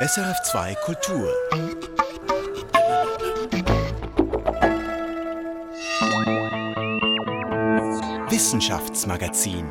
SRF2 0.00 0.76
Kultur. 0.84 1.28
Wissenschaftsmagazin. 8.30 9.64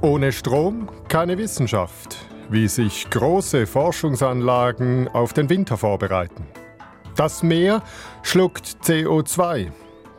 Ohne 0.00 0.32
Strom 0.32 0.88
keine 1.06 1.38
Wissenschaft. 1.38 2.16
Wie 2.50 2.66
sich 2.66 3.08
große 3.08 3.68
Forschungsanlagen 3.68 5.06
auf 5.06 5.32
den 5.32 5.48
Winter 5.48 5.76
vorbereiten. 5.76 6.48
Das 7.14 7.44
Meer 7.44 7.84
schluckt 8.24 8.78
CO2. 8.82 9.70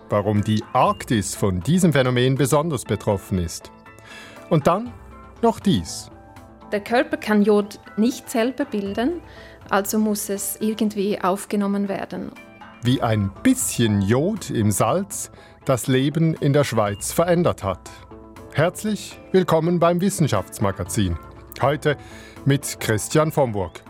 Warum 0.07 0.41
die 0.41 0.63
Arktis 0.71 1.35
von 1.35 1.59
diesem 1.59 1.91
Phänomen 1.91 2.35
besonders 2.35 2.85
betroffen 2.85 3.39
ist. 3.39 3.73
Und 4.49 4.67
dann 4.67 4.93
noch 5.41 5.59
dies. 5.59 6.09
Der 6.73 6.81
Körper 6.81 7.17
kann 7.17 7.43
Jod 7.43 7.79
nicht 7.97 8.31
selber 8.31 8.65
bilden, 8.65 9.21
also 9.69 9.99
muss 9.99 10.27
es 10.29 10.57
irgendwie 10.59 11.21
aufgenommen 11.21 11.87
werden. 11.87 12.31
Wie 12.81 12.99
ein 12.99 13.29
bisschen 13.43 14.01
Jod 14.01 14.49
im 14.49 14.71
Salz 14.71 15.29
das 15.65 15.85
Leben 15.85 16.33
in 16.33 16.51
der 16.51 16.63
Schweiz 16.63 17.13
verändert 17.13 17.63
hat. 17.63 17.91
Herzlich 18.53 19.19
willkommen 19.31 19.77
beim 19.77 20.01
Wissenschaftsmagazin. 20.01 21.19
Heute 21.61 21.95
mit 22.43 22.79
Christian 22.79 23.31
Vomburg. 23.31 23.83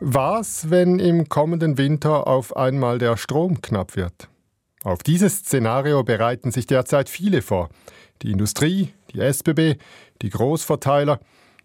Was, 0.00 0.70
wenn 0.70 0.98
im 0.98 1.28
kommenden 1.28 1.78
Winter 1.78 2.26
auf 2.26 2.56
einmal 2.56 2.98
der 2.98 3.16
Strom 3.16 3.62
knapp 3.62 3.94
wird? 3.94 4.28
Auf 4.84 5.02
dieses 5.02 5.38
Szenario 5.38 6.04
bereiten 6.04 6.50
sich 6.50 6.66
derzeit 6.66 7.08
viele 7.08 7.40
vor. 7.40 7.70
Die 8.20 8.30
Industrie, 8.30 8.92
die 9.12 9.20
SBB, 9.20 9.78
die 10.20 10.28
Großverteiler, 10.28 11.20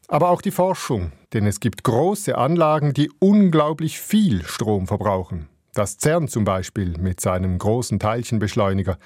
aber 0.07 0.29
auch 0.29 0.41
die 0.41 0.51
Forschung, 0.51 1.11
denn 1.33 1.45
es 1.45 1.59
gibt 1.59 1.83
große 1.83 2.37
Anlagen, 2.37 2.93
die 2.93 3.11
unglaublich 3.19 3.99
viel 3.99 4.43
Strom 4.45 4.87
verbrauchen. 4.87 5.49
Das 5.73 5.97
CERN 5.97 6.29
zum 6.29 6.45
Beispiel 6.45 6.97
mit 6.97 7.19
seinem 7.19 7.59
großen 7.59 7.99
Teilchenbeschleuniger. 7.99 8.97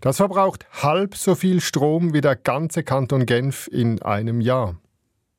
Das 0.00 0.16
verbraucht 0.16 0.66
halb 0.82 1.16
so 1.16 1.36
viel 1.36 1.60
Strom 1.60 2.12
wie 2.12 2.20
der 2.20 2.34
ganze 2.34 2.82
Kanton 2.82 3.26
Genf 3.26 3.68
in 3.70 4.02
einem 4.02 4.40
Jahr. 4.40 4.74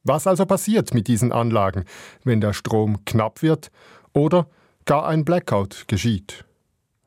Was 0.05 0.27
also 0.27 0.45
passiert 0.45 0.93
mit 0.93 1.07
diesen 1.07 1.33
Anlagen, 1.33 1.83
wenn 2.23 2.39
der 2.39 2.53
Strom 2.53 3.03
knapp 3.03 3.41
wird 3.41 3.69
oder 4.13 4.47
gar 4.85 5.07
ein 5.07 5.25
Blackout 5.25 5.85
geschieht? 5.87 6.45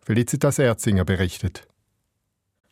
Felicitas 0.06 0.60
Erzinger 0.60 1.04
berichtet. 1.04 1.66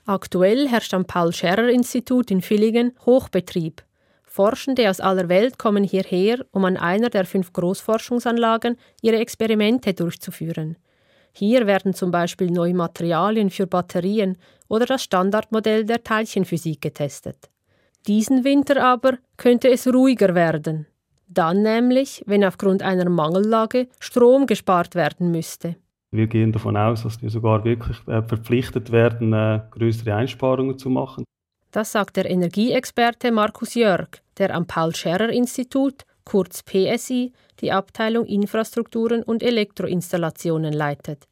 Aktuell 0.06 0.68
herrscht 0.68 0.94
am 0.94 1.04
Paul-Scherrer-Institut 1.04 2.30
in 2.30 2.42
Villingen 2.42 2.92
Hochbetrieb. 3.06 3.82
Forschende 4.22 4.88
aus 4.88 5.00
aller 5.00 5.28
Welt 5.28 5.58
kommen 5.58 5.82
hierher, 5.82 6.46
um 6.52 6.64
an 6.64 6.76
einer 6.76 7.10
der 7.10 7.24
fünf 7.24 7.52
Großforschungsanlagen 7.52 8.76
ihre 9.02 9.16
Experimente 9.16 9.94
durchzuführen. 9.94 10.76
Hier 11.32 11.66
werden 11.66 11.92
zum 11.92 12.12
Beispiel 12.12 12.52
neue 12.52 12.72
Materialien 12.72 13.50
für 13.50 13.66
Batterien 13.66 14.38
oder 14.68 14.86
das 14.86 15.02
Standardmodell 15.02 15.84
der 15.84 16.04
Teilchenphysik 16.04 16.82
getestet. 16.82 17.50
Diesen 18.06 18.44
Winter 18.44 18.80
aber 18.80 19.18
könnte 19.36 19.68
es 19.70 19.92
ruhiger 19.92 20.36
werden. 20.36 20.86
Dann 21.26 21.62
nämlich, 21.62 22.22
wenn 22.26 22.44
aufgrund 22.44 22.84
einer 22.84 23.10
Mangellage 23.10 23.88
Strom 23.98 24.46
gespart 24.46 24.94
werden 24.94 25.32
müsste. 25.32 25.74
Wir 26.14 26.28
gehen 26.28 26.52
davon 26.52 26.76
aus, 26.76 27.02
dass 27.02 27.20
wir 27.22 27.28
sogar 27.28 27.64
wirklich 27.64 27.96
äh, 28.06 28.22
verpflichtet 28.22 28.92
werden, 28.92 29.32
äh, 29.32 29.62
größere 29.72 30.14
Einsparungen 30.14 30.78
zu 30.78 30.88
machen. 30.88 31.24
Das 31.72 31.90
sagt 31.90 32.16
der 32.16 32.30
Energieexperte 32.30 33.32
Markus 33.32 33.74
Jörg, 33.74 34.06
der 34.38 34.54
am 34.54 34.64
Paul-Scherrer-Institut, 34.64 36.04
kurz 36.24 36.62
PSI, 36.62 37.32
die 37.58 37.72
Abteilung 37.72 38.26
Infrastrukturen 38.26 39.24
und 39.24 39.42
Elektroinstallationen 39.42 40.72
leitet. 40.72 41.26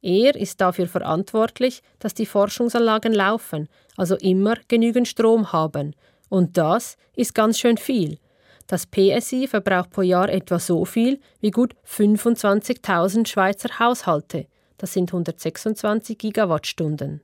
Er 0.00 0.36
ist 0.36 0.60
dafür 0.60 0.86
verantwortlich, 0.86 1.82
dass 1.98 2.14
die 2.14 2.24
Forschungsanlagen 2.24 3.12
laufen, 3.12 3.68
also 3.96 4.14
immer 4.14 4.54
genügend 4.68 5.08
Strom 5.08 5.52
haben. 5.52 5.96
Und 6.28 6.56
das 6.56 6.96
ist 7.16 7.34
ganz 7.34 7.58
schön 7.58 7.78
viel. 7.78 8.18
Das 8.70 8.86
PSI 8.86 9.48
verbraucht 9.48 9.90
pro 9.90 10.02
Jahr 10.02 10.28
etwa 10.28 10.60
so 10.60 10.84
viel 10.84 11.18
wie 11.40 11.50
gut 11.50 11.74
25.000 11.88 13.26
Schweizer 13.26 13.80
Haushalte. 13.80 14.46
Das 14.78 14.92
sind 14.92 15.08
126 15.10 16.16
Gigawattstunden. 16.16 17.20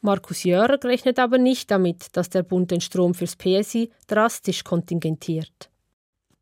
Markus 0.00 0.44
Jörg 0.44 0.84
rechnet 0.84 1.18
aber 1.18 1.38
nicht 1.38 1.72
damit, 1.72 2.16
dass 2.16 2.30
der 2.30 2.44
Bund 2.44 2.70
den 2.70 2.80
Strom 2.80 3.14
fürs 3.14 3.34
PSI 3.34 3.90
drastisch 4.06 4.62
kontingentiert. 4.62 5.70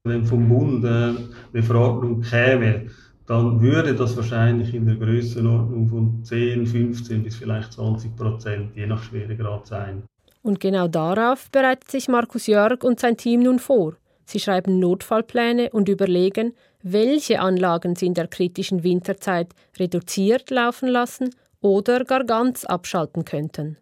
Wenn 0.03 0.27
vom 0.27 0.47
Bund 0.47 0.84
äh, 0.84 0.88
eine 0.88 1.62
Verordnung 1.62 2.21
käme, 2.21 2.88
dann 3.27 3.62
würde 3.62 3.94
das 3.94 4.15
wahrscheinlich 4.15 4.75
in 4.75 4.84
der 4.84 4.97
Größenordnung 4.97 5.88
von 5.88 6.22
10, 6.22 6.66
15 6.66 7.22
bis 7.22 7.37
vielleicht 7.37 7.72
20 7.72 8.15
Prozent, 8.15 8.77
je 8.77 8.87
nach 8.87 9.03
Schweregrad 9.04 9.66
sein. 9.66 10.03
Und 10.43 10.60
genau 10.60 10.87
darauf 10.87 11.50
bereitet 11.50 11.91
sich 11.91 12.09
Markus 12.09 12.47
Jörg 12.47 12.84
und 12.84 13.00
sein 13.00 13.16
Team 13.16 13.43
nun 13.43 13.59
vor. 13.59 13.94
Sie 14.25 14.41
schreiben 14.41 14.79
Notfallpläne 14.79 15.71
und 15.71 15.89
überlegen, 15.89 16.55
welche 16.83 17.41
Anlagen 17.41 17.97
sie 17.97 18.07
in 18.07 18.15
der 18.15 18.29
kritischen 18.29 18.83
Winterzeit 18.83 19.55
reduziert 19.79 20.51
laufen 20.51 20.89
lassen 20.89 21.35
oder 21.61 22.05
gar 22.05 22.25
ganz 22.25 22.65
abschalten 22.65 23.25
könnten. 23.25 23.79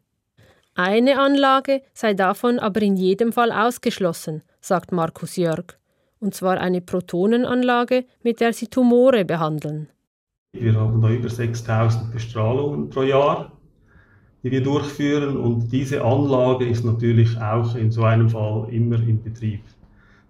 Eine 0.75 1.19
Anlage 1.19 1.82
sei 1.92 2.14
davon 2.14 2.58
aber 2.58 2.81
in 2.82 2.97
jedem 2.97 3.32
Fall 3.32 3.52
ausgeschlossen, 3.52 4.42
sagt 4.60 4.92
Markus 4.92 5.36
Jörg 5.36 5.76
und 6.22 6.34
zwar 6.34 6.58
eine 6.60 6.81
Protonenanlage, 6.81 8.04
mit 8.22 8.41
der 8.41 8.52
sie 8.52 8.69
Tumore 8.69 9.25
behandeln. 9.25 9.88
Wir 10.52 10.75
haben 10.75 11.02
da 11.02 11.10
über 11.10 11.28
6000 11.28 12.12
Bestrahlungen 12.12 12.88
pro 12.91 13.02
Jahr, 13.02 13.50
die 14.42 14.52
wir 14.52 14.62
durchführen 14.62 15.36
und 15.36 15.72
diese 15.72 16.04
Anlage 16.04 16.66
ist 16.69 16.84
natürlich 16.84 17.36
auch 17.41 17.75
in 17.75 17.91
so 17.91 18.04
einem 18.04 18.31
Fall 18.31 18.69
immer 18.70 18.97
in 18.97 19.20
Betrieb. 19.22 19.62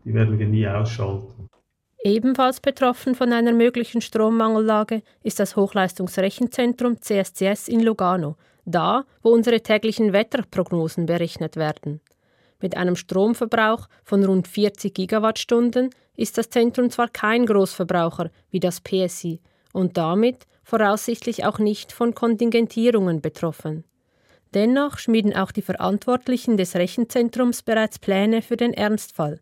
Die 0.05 0.15
werden 0.15 0.39
wir 0.39 0.47
nie 0.47 0.67
ausschalten. 0.67 1.49
Ebenfalls 2.05 2.61
betroffen 2.61 3.15
von 3.15 3.33
einer 3.33 3.53
möglichen 3.53 4.01
Strommangellage 4.01 5.03
ist 5.23 5.39
das 5.39 5.55
Hochleistungsrechenzentrum 5.55 7.01
CSCS 7.01 7.69
in 7.69 7.81
Lugano, 7.81 8.37
da, 8.65 9.05
wo 9.23 9.31
unsere 9.31 9.61
täglichen 9.61 10.13
Wetterprognosen 10.13 11.07
berechnet 11.07 11.57
werden. 11.57 12.01
Mit 12.61 12.77
einem 12.77 12.97
Stromverbrauch 12.97 13.89
von 14.05 14.25
rund 14.25 14.49
40 14.49 14.95
Gigawattstunden 14.95 15.91
ist 16.17 16.39
das 16.39 16.51
Zentrum 16.51 16.91
zwar 16.91 17.09
kein 17.09 17.47
Großverbraucher 17.47 18.31
wie 18.51 18.61
das 18.61 18.81
PSI 18.81 19.41
und 19.73 19.97
damit 19.97 20.47
voraussichtlich 20.65 21.45
auch 21.45 21.59
nicht 21.59 21.93
von 21.93 22.15
Kontingentierungen 22.15 23.21
betroffen. 23.21 23.85
Dennoch 24.55 24.99
schmieden 24.99 25.35
auch 25.35 25.51
die 25.51 25.63
Verantwortlichen 25.63 26.57
des 26.57 26.75
Rechenzentrums 26.75 27.63
bereits 27.63 27.99
Pläne 27.99 28.43
für 28.43 28.57
den 28.57 28.75
Ernstfall. 28.75 29.41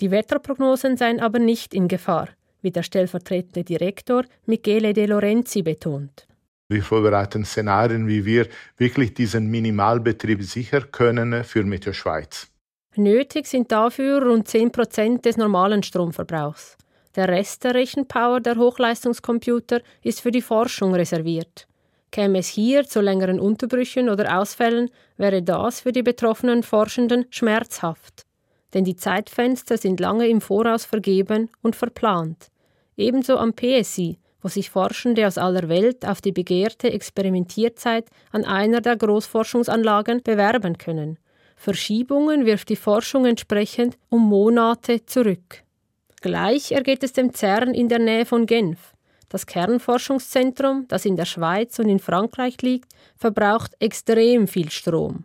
Die 0.00 0.10
Wetterprognosen 0.10 0.96
seien 0.96 1.20
aber 1.20 1.38
nicht 1.38 1.74
in 1.74 1.88
Gefahr, 1.88 2.28
wie 2.62 2.70
der 2.70 2.82
stellvertretende 2.82 3.64
Direktor 3.64 4.24
Michele 4.46 4.92
De 4.92 5.06
Lorenzi 5.06 5.62
betont. 5.62 6.26
Wir 6.68 6.82
vorbereiten 6.82 7.44
Szenarien, 7.44 8.08
wie 8.08 8.24
wir 8.24 8.48
wirklich 8.78 9.12
diesen 9.12 9.48
Minimalbetrieb 9.48 10.42
sicher 10.42 10.80
können 10.80 11.44
für 11.44 11.64
Meteorschweiz. 11.64 12.48
Nötig 12.96 13.46
sind 13.46 13.70
dafür 13.72 14.22
rund 14.22 14.48
10% 14.48 15.22
des 15.22 15.36
normalen 15.36 15.82
Stromverbrauchs. 15.82 16.76
Der 17.14 17.28
Rest 17.28 17.64
der 17.64 17.74
Rechenpower 17.74 18.40
der 18.40 18.56
Hochleistungscomputer 18.56 19.82
ist 20.02 20.20
für 20.20 20.30
die 20.30 20.40
Forschung 20.40 20.94
reserviert. 20.94 21.66
Käme 22.10 22.38
es 22.38 22.48
hier 22.48 22.84
zu 22.84 23.00
längeren 23.00 23.40
Unterbrüchen 23.40 24.08
oder 24.08 24.38
Ausfällen, 24.38 24.90
wäre 25.16 25.42
das 25.42 25.80
für 25.80 25.92
die 25.92 26.02
betroffenen 26.02 26.62
Forschenden 26.62 27.26
schmerzhaft. 27.30 28.24
Denn 28.74 28.84
die 28.84 28.96
Zeitfenster 28.96 29.76
sind 29.76 30.00
lange 30.00 30.28
im 30.28 30.40
Voraus 30.40 30.84
vergeben 30.84 31.50
und 31.62 31.76
verplant. 31.76 32.48
Ebenso 32.96 33.36
am 33.36 33.54
PSI, 33.54 34.18
wo 34.40 34.48
sich 34.48 34.70
Forschende 34.70 35.26
aus 35.26 35.38
aller 35.38 35.68
Welt 35.68 36.06
auf 36.06 36.20
die 36.20 36.32
begehrte 36.32 36.92
Experimentierzeit 36.92 38.06
an 38.30 38.44
einer 38.44 38.80
der 38.80 38.96
Großforschungsanlagen 38.96 40.22
bewerben 40.22 40.78
können– 40.78 41.18
Verschiebungen 41.62 42.44
wirft 42.44 42.70
die 42.70 42.76
Forschung 42.76 43.24
entsprechend 43.24 43.96
um 44.08 44.28
Monate 44.28 45.06
zurück. 45.06 45.62
Gleich 46.20 46.72
ergeht 46.72 47.04
es 47.04 47.12
dem 47.12 47.32
CERN 47.32 47.72
in 47.72 47.88
der 47.88 48.00
Nähe 48.00 48.26
von 48.26 48.46
Genf. 48.46 48.94
Das 49.28 49.46
Kernforschungszentrum, 49.46 50.86
das 50.88 51.04
in 51.04 51.14
der 51.14 51.24
Schweiz 51.24 51.78
und 51.78 51.88
in 51.88 52.00
Frankreich 52.00 52.60
liegt, 52.62 52.90
verbraucht 53.16 53.76
extrem 53.78 54.48
viel 54.48 54.72
Strom. 54.72 55.22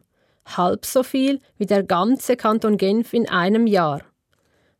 Halb 0.55 0.85
so 0.85 1.03
viel 1.03 1.39
wie 1.57 1.65
der 1.65 1.83
ganze 1.83 2.37
Kanton 2.37 2.77
Genf 2.77 3.13
in 3.13 3.27
einem 3.29 3.67
Jahr. 3.67 4.01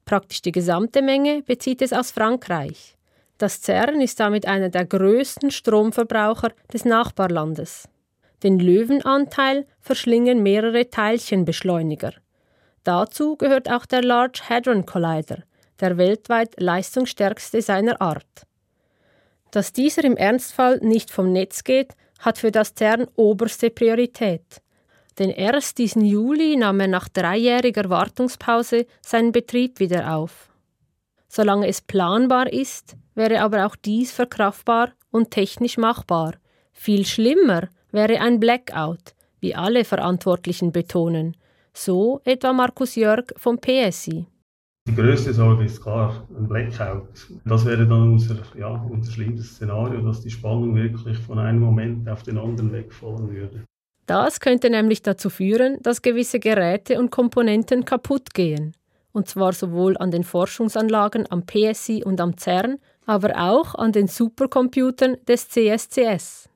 Praktisch 0.06 0.42
die 0.42 0.54
gesamte 0.54 1.02
Menge 1.02 1.44
bezieht 1.44 1.82
es 1.82 1.92
aus 1.92 2.12
Frankreich. 2.12 2.98
Das 3.38 3.62
CERN 3.62 4.02
ist 4.02 4.20
damit 4.20 4.48
einer 4.48 4.70
der 4.70 4.86
größten 4.86 5.52
Stromverbraucher 5.52 6.52
des 6.72 6.86
Nachbarlandes. 6.86 7.88
Den 8.44 8.60
Löwenanteil 8.60 9.66
verschlingen 9.80 10.42
mehrere 10.42 10.90
Teilchenbeschleuniger. 10.90 12.14
Dazu 12.84 13.36
gehört 13.36 13.70
auch 13.70 13.86
der 13.86 14.02
Large 14.02 14.44
Hadron 14.48 14.86
Collider, 14.86 15.44
der 15.80 15.98
weltweit 15.98 16.60
leistungsstärkste 16.60 17.62
seiner 17.62 18.02
Art. 18.02 18.48
Dass 19.52 19.74
dieser 19.74 20.04
im 20.04 20.18
Ernstfall 20.18 20.80
nicht 20.82 21.12
vom 21.12 21.32
Netz 21.32 21.64
geht, 21.64 21.94
hat 22.20 22.38
für 22.38 22.52
das 22.52 22.74
CERN 22.76 23.08
oberste 23.16 23.70
Priorität. 23.70 24.62
Denn 25.20 25.30
erst 25.30 25.78
diesen 25.80 26.06
Juli 26.06 26.56
nahm 26.56 26.80
er 26.80 26.88
nach 26.88 27.10
dreijähriger 27.10 27.90
Wartungspause 27.90 28.86
seinen 29.02 29.32
Betrieb 29.32 29.80
wieder 29.80 30.16
auf. 30.16 30.50
Solange 31.28 31.68
es 31.68 31.82
planbar 31.82 32.52
ist, 32.52 32.96
wäre 33.16 33.42
aber 33.42 33.66
auch 33.66 33.76
dies 33.76 34.12
verkraftbar 34.12 34.92
und 35.12 35.32
technisch 35.32 35.78
machbar. 35.78 36.36
Viel 36.72 37.06
schlimmer 37.06 37.68
wäre 37.92 38.22
ein 38.22 38.40
Blackout, 38.40 39.16
wie 39.40 39.56
alle 39.56 39.84
Verantwortlichen 39.84 40.72
betonen, 40.72 41.36
so 41.74 42.22
etwa 42.24 42.54
Markus 42.54 42.96
Jörg 42.96 43.26
vom 43.36 43.60
PSI. 43.60 44.28
Die 44.88 44.96
größte 44.96 45.34
Sorge 45.34 45.66
ist 45.66 45.82
klar 45.82 46.26
ein 46.30 46.48
Blackout. 46.48 47.28
Das 47.44 47.66
wäre 47.66 47.86
dann 47.86 48.14
unser, 48.14 48.38
ja, 48.58 48.70
unser 48.90 49.12
schlimmstes 49.12 49.56
Szenario, 49.56 50.00
dass 50.02 50.22
die 50.22 50.30
Spannung 50.30 50.76
wirklich 50.76 51.18
von 51.18 51.40
einem 51.40 51.60
Moment 51.60 52.08
auf 52.08 52.24
den 52.24 52.38
anderen 52.38 52.72
wegfallen 52.72 53.30
würde. 53.30 53.66
Das 54.08 54.40
könnte 54.40 54.70
nämlich 54.70 55.04
dazu 55.04 55.30
führen, 55.30 55.82
dass 55.84 56.02
gewisse 56.02 56.40
Geräte 56.40 56.98
und 56.98 57.12
Komponenten 57.12 57.84
kaputt 57.84 58.34
gehen. 58.34 58.74
Und 59.12 59.28
zwar 59.28 59.52
sowohl 59.52 59.98
an 59.98 60.12
den 60.12 60.24
Forschungsanlagen 60.24 61.30
am 61.30 61.46
PSI 61.46 62.04
und 62.06 62.22
am 62.22 62.38
CERN, 62.38 62.80
aber 63.06 63.36
auch 63.38 63.76
an 63.76 63.92
den 63.92 64.08
Supercomputern 64.08 65.18
des 65.28 65.50
CSCS. 65.50 66.50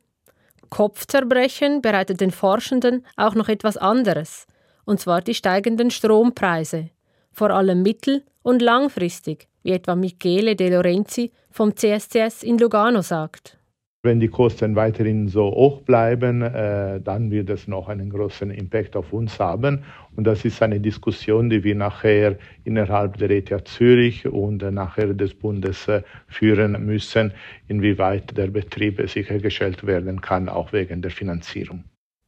Kopfzerbrechen 0.70 1.82
bereitet 1.82 2.22
den 2.22 2.32
Forschenden 2.32 3.06
auch 3.18 3.36
noch 3.36 3.50
etwas 3.50 3.76
anderes, 3.76 4.48
und 4.86 5.02
zwar 5.02 5.22
die 5.22 5.34
steigenden 5.34 5.92
Strompreise, 5.92 6.90
vor 7.34 7.50
allem 7.50 7.82
mittel- 7.82 8.24
und 8.44 8.62
langfristig, 8.62 9.50
wie 9.64 9.72
etwa 9.72 9.96
Michele 9.96 10.56
De 10.56 10.70
Lorenzi 10.74 11.32
vom 11.52 11.76
CSCS 11.76 12.44
in 12.44 12.58
Lugano 12.58 13.02
sagt. 13.02 13.58
Wenn 14.04 14.20
die 14.20 14.30
Kosten 14.30 14.76
weiterhin 14.76 15.28
so 15.28 15.44
hoch 15.44 15.82
bleiben, 15.82 16.42
äh, 16.42 17.00
dann 17.00 17.30
wird 17.30 17.52
es 17.52 17.68
noch 17.68 17.88
einen 17.88 18.10
großen 18.10 18.50
Impact 18.50 18.96
auf 18.96 19.14
uns 19.14 19.40
haben. 19.40 19.84
Und 20.16 20.24
das 20.26 20.44
ist 20.44 20.60
eine 20.64 20.80
Diskussion, 20.80 21.52
die 21.52 21.64
wir 21.64 21.76
nachher 21.76 22.40
innerhalb 22.64 23.18
der 23.18 23.30
ETH 23.30 23.68
Zürich 23.68 24.26
und 24.26 24.64
äh, 24.64 24.72
nachher 24.72 25.14
des 25.14 25.36
Bundes 25.36 25.88
äh, 25.88 26.02
führen 26.28 26.84
müssen, 26.84 27.32
inwieweit 27.68 28.36
der 28.36 28.48
Betrieb 28.48 29.08
sichergestellt 29.08 29.86
werden 29.86 30.20
kann, 30.20 30.50
auch 30.50 30.74
wegen 30.74 31.04
der 31.04 31.12
Finanzierung. 31.12 31.84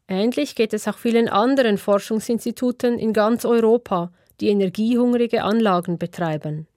Ähnlich 0.07 0.53
geht 0.53 0.73
es 0.73 0.87
auch 0.87 0.99
vielen 0.99 1.27
anderen 1.27 1.79
Forschungsinstituten 1.79 2.99
in 2.99 3.13
ganz 3.13 3.45
Europa, 3.45 4.11
die 4.41 4.49
energiehungrige 4.49 5.43
Anlagen 5.43 5.97
betreiben. 5.97 6.67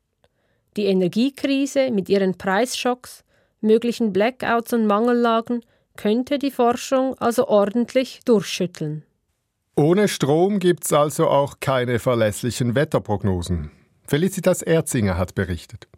Die 0.78 0.87
Energiekrise 0.87 1.90
mit 1.90 2.08
ihren 2.08 2.38
Preisschocks 2.38 3.25
möglichen 3.67 4.13
Blackouts 4.13 4.73
und 4.73 4.87
Mangellagen 4.87 5.61
könnte 5.97 6.39
die 6.39 6.51
Forschung 6.51 7.15
also 7.19 7.49
ordentlich 7.49 8.21
durchschütteln. 8.25 9.03
Ohne 9.75 10.09
Strom 10.09 10.59
gibt 10.59 10.85
es 10.85 10.93
also 10.93 11.29
auch 11.29 11.61
keine 11.61 11.99
verlässlichen 11.99 12.75
Wetterprognosen. 12.75 13.71
Felicitas 14.07 14.63
Erzinger 14.63 15.19
hat 15.19 15.35
berichtet. 15.35 15.89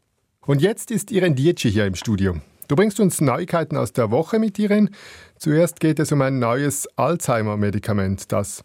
Und 0.44 0.62
jetzt 0.62 0.90
ist 0.90 1.12
Irene 1.12 1.34
Dietschi 1.34 1.70
hier 1.70 1.86
im 1.86 1.94
Studio. 1.94 2.36
Du 2.68 2.76
bringst 2.76 3.00
uns 3.00 3.20
Neuigkeiten 3.20 3.76
aus 3.76 3.92
der 3.92 4.10
Woche 4.10 4.38
mit, 4.38 4.58
Irene. 4.58 4.90
Zuerst 5.36 5.80
geht 5.80 5.98
es 5.98 6.10
um 6.10 6.20
ein 6.22 6.38
neues 6.38 6.88
Alzheimer-Medikament, 6.96 8.32
das 8.32 8.62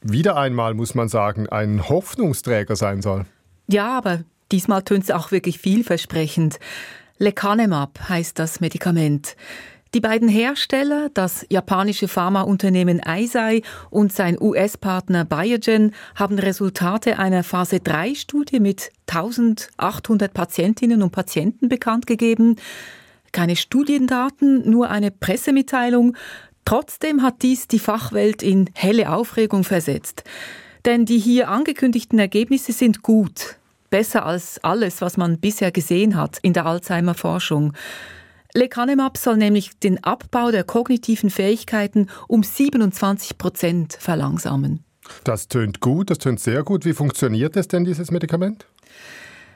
wieder 0.00 0.36
einmal, 0.36 0.74
muss 0.74 0.94
man 0.94 1.08
sagen, 1.08 1.48
ein 1.48 1.88
Hoffnungsträger 1.88 2.76
sein 2.76 3.02
soll. 3.02 3.24
Ja, 3.68 3.98
aber 3.98 4.24
diesmal 4.52 4.82
tönt 4.82 5.04
es 5.04 5.10
auch 5.10 5.32
wirklich 5.32 5.58
vielversprechend. 5.58 6.58
Lecanemab 7.18 8.08
heißt 8.08 8.38
das 8.38 8.60
Medikament. 8.60 9.36
Die 9.94 10.00
beiden 10.00 10.28
Hersteller, 10.28 11.08
das 11.14 11.46
japanische 11.48 12.08
Pharmaunternehmen 12.08 13.02
Eisai 13.02 13.62
und 13.88 14.12
sein 14.12 14.36
US-Partner 14.38 15.24
Biogen, 15.24 15.94
haben 16.14 16.38
Resultate 16.38 17.18
einer 17.18 17.42
Phase-3-Studie 17.42 18.60
mit 18.60 18.90
1800 19.06 20.34
Patientinnen 20.34 21.02
und 21.02 21.12
Patienten 21.12 21.70
bekannt 21.70 22.06
gegeben. 22.06 22.56
Keine 23.32 23.56
Studiendaten, 23.56 24.68
nur 24.68 24.90
eine 24.90 25.10
Pressemitteilung. 25.10 26.16
Trotzdem 26.66 27.22
hat 27.22 27.40
dies 27.40 27.66
die 27.66 27.78
Fachwelt 27.78 28.42
in 28.42 28.68
helle 28.74 29.10
Aufregung 29.10 29.64
versetzt. 29.64 30.24
Denn 30.84 31.06
die 31.06 31.18
hier 31.18 31.48
angekündigten 31.48 32.18
Ergebnisse 32.18 32.72
sind 32.72 33.02
gut 33.02 33.56
besser 33.90 34.26
als 34.26 34.62
alles, 34.62 35.00
was 35.00 35.16
man 35.16 35.38
bisher 35.38 35.72
gesehen 35.72 36.16
hat 36.16 36.38
in 36.42 36.52
der 36.52 36.66
Alzheimer-Forschung. 36.66 37.72
Lecanemab 38.54 39.18
soll 39.18 39.36
nämlich 39.36 39.78
den 39.78 40.02
Abbau 40.02 40.50
der 40.50 40.64
kognitiven 40.64 41.30
Fähigkeiten 41.30 42.08
um 42.26 42.42
27 42.42 43.38
Prozent 43.38 43.96
verlangsamen. 44.00 44.82
Das 45.24 45.48
tönt 45.48 45.80
gut, 45.80 46.10
das 46.10 46.18
tönt 46.18 46.40
sehr 46.40 46.62
gut. 46.62 46.84
Wie 46.84 46.92
funktioniert 46.92 47.56
es 47.56 47.68
denn, 47.68 47.84
dieses 47.84 48.10
Medikament? 48.10 48.66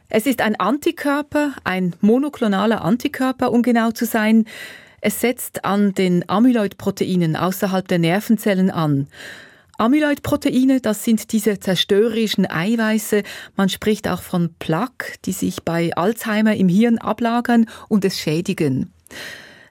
Es 0.09 0.27
ist 0.27 0.43
ein 0.43 0.59
Antikörper, 0.59 1.53
ein 1.65 1.94
monoklonaler 2.00 2.82
Antikörper, 2.82 3.53
um 3.53 3.62
genau 3.62 3.93
zu 3.93 4.05
sein. 4.05 4.44
Es 5.00 5.21
setzt 5.21 5.65
an 5.65 5.94
den 5.94 6.29
Amyloid-Proteinen 6.29 7.37
außerhalb 7.37 7.87
der 7.88 8.00
Nervenzellen 8.00 8.71
an. 8.71 9.09
Amyloid-Proteine, 9.81 10.82
das 10.82 11.05
sind 11.05 11.32
diese 11.32 11.59
zerstörerischen 11.59 12.49
Eiweiße. 12.49 13.23
Man 13.56 13.71
spricht 13.71 14.09
auch 14.09 14.21
von 14.21 14.55
Plaque, 14.59 15.15
die 15.25 15.32
sich 15.32 15.62
bei 15.62 15.97
Alzheimer 15.97 16.55
im 16.55 16.69
Hirn 16.69 16.99
ablagern 16.99 17.65
und 17.88 18.05
es 18.05 18.19
schädigen. 18.19 18.93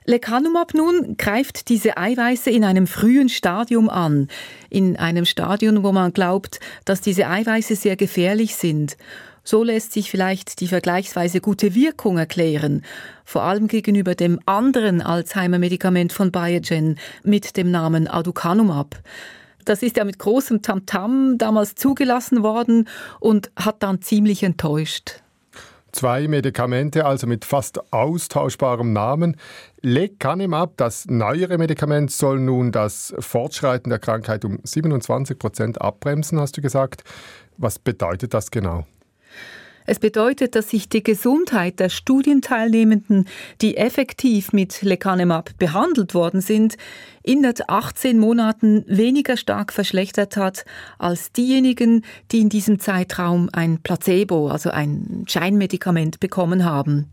Lecanemab 0.06 0.74
nun 0.74 1.16
greift 1.16 1.68
diese 1.68 1.96
Eiweiße 1.96 2.50
in 2.50 2.64
einem 2.64 2.88
frühen 2.88 3.28
Stadium 3.28 3.88
an, 3.88 4.26
in 4.68 4.96
einem 4.96 5.26
Stadium, 5.26 5.84
wo 5.84 5.92
man 5.92 6.12
glaubt, 6.12 6.58
dass 6.84 7.00
diese 7.00 7.28
Eiweiße 7.28 7.76
sehr 7.76 7.94
gefährlich 7.94 8.56
sind. 8.56 8.96
So 9.44 9.62
lässt 9.62 9.92
sich 9.92 10.10
vielleicht 10.10 10.60
die 10.60 10.66
vergleichsweise 10.66 11.40
gute 11.40 11.76
Wirkung 11.76 12.18
erklären, 12.18 12.82
vor 13.24 13.42
allem 13.42 13.68
gegenüber 13.68 14.16
dem 14.16 14.40
anderen 14.44 15.02
Alzheimer-Medikament 15.02 16.12
von 16.12 16.32
Biogen 16.32 16.98
mit 17.22 17.56
dem 17.56 17.70
Namen 17.70 18.08
Aducanumab. 18.08 19.00
Das 19.70 19.84
ist 19.84 19.96
ja 19.96 20.02
mit 20.04 20.18
großem 20.18 20.62
Tamtam 20.62 21.34
-Tam 21.34 21.38
damals 21.38 21.76
zugelassen 21.76 22.42
worden 22.42 22.88
und 23.20 23.52
hat 23.54 23.84
dann 23.84 24.02
ziemlich 24.02 24.42
enttäuscht. 24.42 25.22
Zwei 25.92 26.26
Medikamente, 26.26 27.06
also 27.06 27.28
mit 27.28 27.44
fast 27.44 27.92
austauschbarem 27.92 28.92
Namen. 28.92 29.36
Lecanemab, 29.80 30.76
das 30.76 31.06
neuere 31.06 31.56
Medikament, 31.56 32.10
soll 32.10 32.40
nun 32.40 32.72
das 32.72 33.14
Fortschreiten 33.20 33.90
der 33.90 34.00
Krankheit 34.00 34.44
um 34.44 34.58
27 34.64 35.38
Prozent 35.38 35.80
abbremsen, 35.80 36.40
hast 36.40 36.56
du 36.56 36.62
gesagt. 36.62 37.04
Was 37.56 37.78
bedeutet 37.78 38.34
das 38.34 38.50
genau? 38.50 38.88
Es 39.86 39.98
bedeutet, 39.98 40.54
dass 40.54 40.70
sich 40.70 40.88
die 40.88 41.02
Gesundheit 41.02 41.80
der 41.80 41.88
Studienteilnehmenden, 41.88 43.26
die 43.60 43.76
effektiv 43.76 44.52
mit 44.52 44.82
Lecanemab 44.82 45.50
behandelt 45.58 46.14
worden 46.14 46.40
sind, 46.40 46.76
in 47.22 47.44
18 47.46 48.18
Monaten 48.18 48.84
weniger 48.86 49.36
stark 49.36 49.72
verschlechtert 49.72 50.36
hat 50.36 50.64
als 50.98 51.32
diejenigen, 51.32 52.04
die 52.30 52.40
in 52.40 52.48
diesem 52.48 52.78
Zeitraum 52.78 53.48
ein 53.52 53.78
Placebo, 53.82 54.48
also 54.48 54.70
ein 54.70 55.24
Scheinmedikament 55.26 56.20
bekommen 56.20 56.64
haben. 56.64 57.10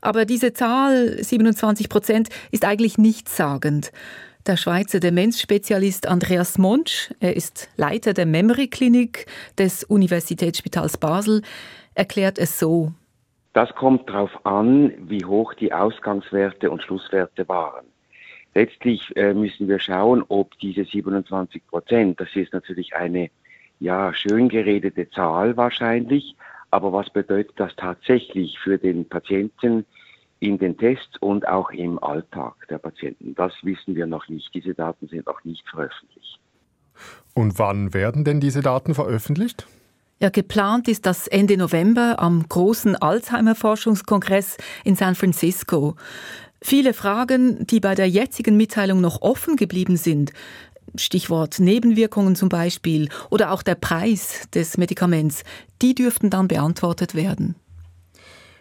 Aber 0.00 0.24
diese 0.24 0.52
Zahl, 0.52 1.22
27 1.22 1.88
Prozent, 1.88 2.28
ist 2.50 2.64
eigentlich 2.64 2.98
nichtssagend. 2.98 3.92
Der 4.46 4.56
Schweizer 4.56 4.98
Demenzspezialist 4.98 6.08
Andreas 6.08 6.58
Monsch, 6.58 7.14
er 7.20 7.36
ist 7.36 7.68
Leiter 7.76 8.12
der 8.12 8.26
Memory 8.26 8.66
Klinik 8.66 9.26
des 9.56 9.84
Universitätsspitals 9.84 10.96
Basel, 10.98 11.42
erklärt 11.94 12.38
es 12.38 12.58
so. 12.58 12.92
Das 13.52 13.74
kommt 13.74 14.08
darauf 14.08 14.46
an, 14.46 14.92
wie 14.98 15.24
hoch 15.24 15.54
die 15.54 15.72
Ausgangswerte 15.72 16.70
und 16.70 16.82
Schlusswerte 16.82 17.46
waren. 17.48 17.84
Letztlich 18.54 19.14
äh, 19.16 19.34
müssen 19.34 19.68
wir 19.68 19.78
schauen, 19.78 20.24
ob 20.28 20.58
diese 20.58 20.84
27 20.84 21.66
Prozent, 21.66 22.20
das 22.20 22.28
ist 22.34 22.52
natürlich 22.52 22.94
eine 22.94 23.30
ja 23.80 24.12
schön 24.14 24.48
geredete 24.48 25.10
Zahl 25.10 25.56
wahrscheinlich, 25.56 26.36
aber 26.70 26.92
was 26.92 27.10
bedeutet 27.10 27.54
das 27.56 27.74
tatsächlich 27.76 28.58
für 28.58 28.78
den 28.78 29.08
Patienten 29.08 29.84
in 30.40 30.58
den 30.58 30.76
Tests 30.76 31.18
und 31.20 31.46
auch 31.46 31.70
im 31.70 32.02
Alltag 32.02 32.54
der 32.68 32.78
Patienten? 32.78 33.34
Das 33.34 33.52
wissen 33.62 33.94
wir 33.94 34.06
noch 34.06 34.28
nicht. 34.28 34.52
Diese 34.54 34.74
Daten 34.74 35.08
sind 35.08 35.26
noch 35.26 35.44
nicht 35.44 35.68
veröffentlicht. 35.68 36.38
Und 37.34 37.58
wann 37.58 37.94
werden 37.94 38.24
denn 38.24 38.40
diese 38.40 38.60
Daten 38.60 38.94
veröffentlicht? 38.94 39.66
Ja, 40.22 40.28
geplant 40.28 40.86
ist 40.86 41.04
das 41.04 41.26
Ende 41.26 41.56
November 41.56 42.20
am 42.20 42.48
großen 42.48 42.94
Alzheimer-Forschungskongress 42.94 44.56
in 44.84 44.94
San 44.94 45.16
Francisco. 45.16 45.96
Viele 46.60 46.94
Fragen, 46.94 47.66
die 47.66 47.80
bei 47.80 47.96
der 47.96 48.08
jetzigen 48.08 48.56
Mitteilung 48.56 49.00
noch 49.00 49.20
offen 49.20 49.56
geblieben 49.56 49.96
sind. 49.96 50.32
Stichwort 50.94 51.58
Nebenwirkungen 51.58 52.36
zum 52.36 52.48
Beispiel, 52.48 53.08
oder 53.30 53.50
auch 53.50 53.64
der 53.64 53.74
Preis 53.74 54.42
des 54.54 54.78
Medikaments, 54.78 55.42
die 55.82 55.96
dürften 55.96 56.30
dann 56.30 56.46
beantwortet 56.46 57.16
werden. 57.16 57.56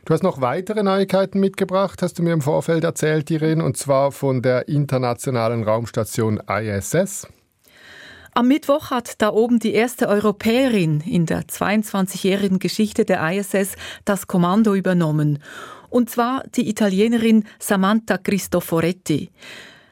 Du 0.05 0.15
hast 0.15 0.23
noch 0.23 0.41
weitere 0.41 0.81
Neuigkeiten 0.81 1.39
mitgebracht, 1.39 2.01
hast 2.01 2.17
du 2.17 2.23
mir 2.23 2.33
im 2.33 2.41
Vorfeld 2.41 2.83
erzählt, 2.83 3.29
Irene, 3.29 3.63
und 3.63 3.77
zwar 3.77 4.11
von 4.11 4.41
der 4.41 4.67
internationalen 4.67 5.61
Raumstation 5.61 6.41
ISS. 6.49 7.27
Am 8.33 8.47
Mittwoch 8.47 8.91
hat 8.91 9.21
da 9.21 9.29
oben 9.29 9.59
die 9.59 9.73
erste 9.73 10.07
Europäerin 10.07 11.01
in 11.01 11.25
der 11.25 11.43
22-jährigen 11.43 12.59
Geschichte 12.59 13.03
der 13.03 13.29
ISS 13.29 13.75
das 14.05 14.25
Kommando 14.25 14.73
übernommen. 14.73 15.39
Und 15.89 16.09
zwar 16.09 16.43
die 16.55 16.69
Italienerin 16.69 17.43
Samantha 17.59 18.17
Cristoforetti. 18.17 19.31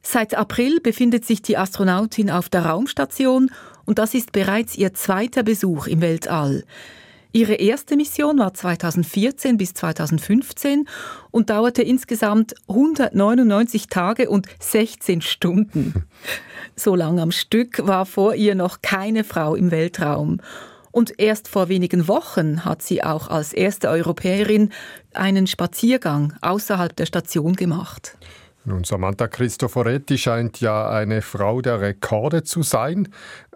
Seit 0.01 0.35
April 0.35 0.79
befindet 0.79 1.25
sich 1.25 1.41
die 1.41 1.57
Astronautin 1.57 2.31
auf 2.31 2.47
der 2.47 2.65
Raumstation 2.65 3.51
und 3.85 3.99
das 3.99 4.13
ist 4.13 4.31
bereits 4.31 4.77
ihr 4.77 4.93
zweiter 4.93 5.43
Besuch 5.43 5.87
im 5.87 5.99
Weltall. 5.99 6.63
Ihre 7.31 7.53
erste 7.53 7.95
Mission 7.95 8.39
war 8.39 8.55
2014 8.55 9.57
bis 9.57 9.75
2015 9.75 10.87
und 11.29 11.51
dauerte 11.51 11.83
insgesamt 11.83 12.55
199 12.67 13.87
Tage 13.87 14.29
und 14.29 14.47
16 14.59 15.21
Stunden. 15.21 16.05
So 16.75 16.95
lang 16.95 17.19
am 17.19 17.31
Stück 17.31 17.85
war 17.87 18.05
vor 18.05 18.35
ihr 18.35 18.55
noch 18.55 18.81
keine 18.81 19.25
Frau 19.25 19.53
im 19.53 19.69
Weltraum. 19.69 20.39
Und 20.91 21.19
erst 21.19 21.49
vor 21.49 21.67
wenigen 21.67 22.07
Wochen 22.07 22.63
hat 22.63 22.81
sie 22.81 23.03
auch 23.03 23.27
als 23.27 23.51
erste 23.51 23.89
Europäerin 23.89 24.71
einen 25.13 25.45
Spaziergang 25.45 26.33
außerhalb 26.39 26.95
der 26.95 27.05
Station 27.05 27.57
gemacht. 27.57 28.17
Nun, 28.69 28.83
Samantha 28.83 29.27
Cristoforetti 29.27 30.19
scheint 30.19 30.61
ja 30.61 30.91
eine 30.91 31.23
Frau 31.23 31.59
der 31.59 31.81
Rekorde 31.81 32.43
zu 32.43 32.61
sein. 32.61 33.07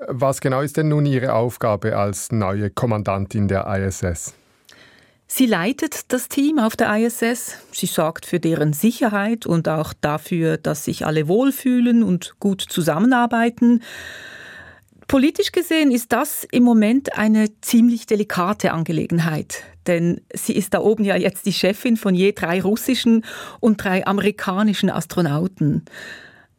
Was 0.08 0.42
genau 0.42 0.62
ist 0.62 0.76
denn 0.76 0.88
nun 0.88 1.06
Ihre 1.06 1.34
Aufgabe 1.34 1.96
als 1.96 2.32
neue 2.32 2.72
Kommandantin 2.72 3.48
der 3.48 3.68
ISS? 3.68 4.34
Sie 5.28 5.46
leitet 5.46 6.12
das 6.12 6.30
Team 6.30 6.58
auf 6.58 6.76
der 6.76 6.98
ISS. 6.98 7.58
Sie 7.72 7.86
sorgt 7.86 8.26
für 8.26 8.40
deren 8.40 8.74
Sicherheit 8.74 9.46
und 9.46 9.70
auch 9.70 9.94
dafür, 9.94 10.58
dass 10.58 10.86
sich 10.86 11.06
alle 11.06 11.28
wohlfühlen 11.28 12.02
und 12.02 12.34
gut 12.40 12.62
zusammenarbeiten. 12.62 13.84
Politisch 15.08 15.52
gesehen 15.52 15.92
ist 15.92 16.12
das 16.12 16.46
im 16.52 16.64
Moment 16.64 17.18
eine 17.18 17.48
ziemlich 17.62 18.06
delikate 18.06 18.72
Angelegenheit, 18.72 19.64
denn 19.88 20.22
sie 20.34 20.56
ist 20.56 20.74
da 20.74 20.80
oben 20.80 21.04
ja 21.04 21.16
jetzt 21.16 21.46
die 21.46 21.54
Chefin 21.54 21.98
von 21.98 22.16
je 22.16 22.32
drei 22.32 22.62
russischen 22.62 23.26
und 23.60 23.84
drei 23.84 24.06
amerikanischen 24.06 24.90
Astronauten. 24.90 25.86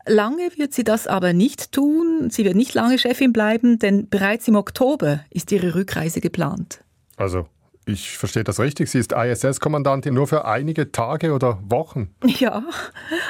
Lange 0.06 0.50
wird 0.56 0.74
sie 0.74 0.84
das 0.84 1.06
aber 1.06 1.32
nicht 1.32 1.72
tun, 1.72 2.28
sie 2.30 2.44
wird 2.44 2.56
nicht 2.56 2.74
lange 2.74 2.98
Chefin 2.98 3.32
bleiben, 3.32 3.78
denn 3.78 4.08
bereits 4.08 4.46
im 4.48 4.56
Oktober 4.56 5.20
ist 5.30 5.50
ihre 5.50 5.74
Rückreise 5.74 6.20
geplant. 6.20 6.84
Also 7.16 7.46
ich 7.86 8.18
verstehe 8.18 8.44
das 8.44 8.60
richtig. 8.60 8.90
Sie 8.90 8.98
ist 8.98 9.12
ISS-Kommandantin 9.12 10.14
nur 10.14 10.26
für 10.26 10.44
einige 10.44 10.92
Tage 10.92 11.32
oder 11.32 11.58
Wochen. 11.68 12.14
Ja, 12.38 12.64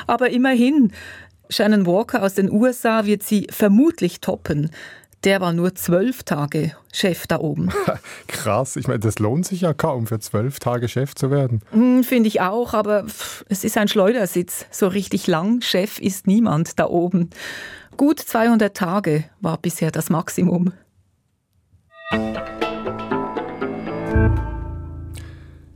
aber 0.07 0.31
immerhin. 0.31 0.93
Shannon 1.51 1.85
Walker 1.85 2.23
aus 2.23 2.35
den 2.35 2.51
USA 2.51 3.05
wird 3.05 3.23
sie 3.23 3.47
vermutlich 3.51 4.21
toppen 4.23 4.71
der 5.25 5.41
war 5.41 5.53
nur 5.53 5.75
zwölf 5.75 6.23
Tage 6.23 6.73
Chef 6.93 7.27
da 7.27 7.39
oben. 7.39 7.71
Krass, 8.29 8.77
ich 8.77 8.87
meine, 8.87 9.01
das 9.01 9.19
lohnt 9.19 9.47
sich 9.47 9.63
ja 9.63 9.73
kaum, 9.73 10.07
für 10.07 10.21
zwölf 10.21 10.59
Tage 10.59 10.89
Chef 10.89 11.15
zu 11.15 11.31
werden. 11.31 11.63
Hm, 11.73 12.05
Finde 12.05 12.29
ich 12.29 12.41
auch, 12.41 12.75
aber 12.75 13.05
es 13.49 13.65
ist 13.65 13.79
ein 13.79 13.89
Schleudersitz. 13.89 14.67
So 14.71 14.87
richtig 14.89 15.27
lang 15.27 15.61
Chef 15.63 15.99
ist 15.99 16.27
niemand 16.27 16.79
da 16.79 16.87
oben. 16.87 17.31
Gut 17.97 18.21
200 18.21 18.77
Tage 18.77 19.25
war 19.41 19.59
bisher 19.59 19.91
das 19.91 20.11
Maximum. 20.11 20.73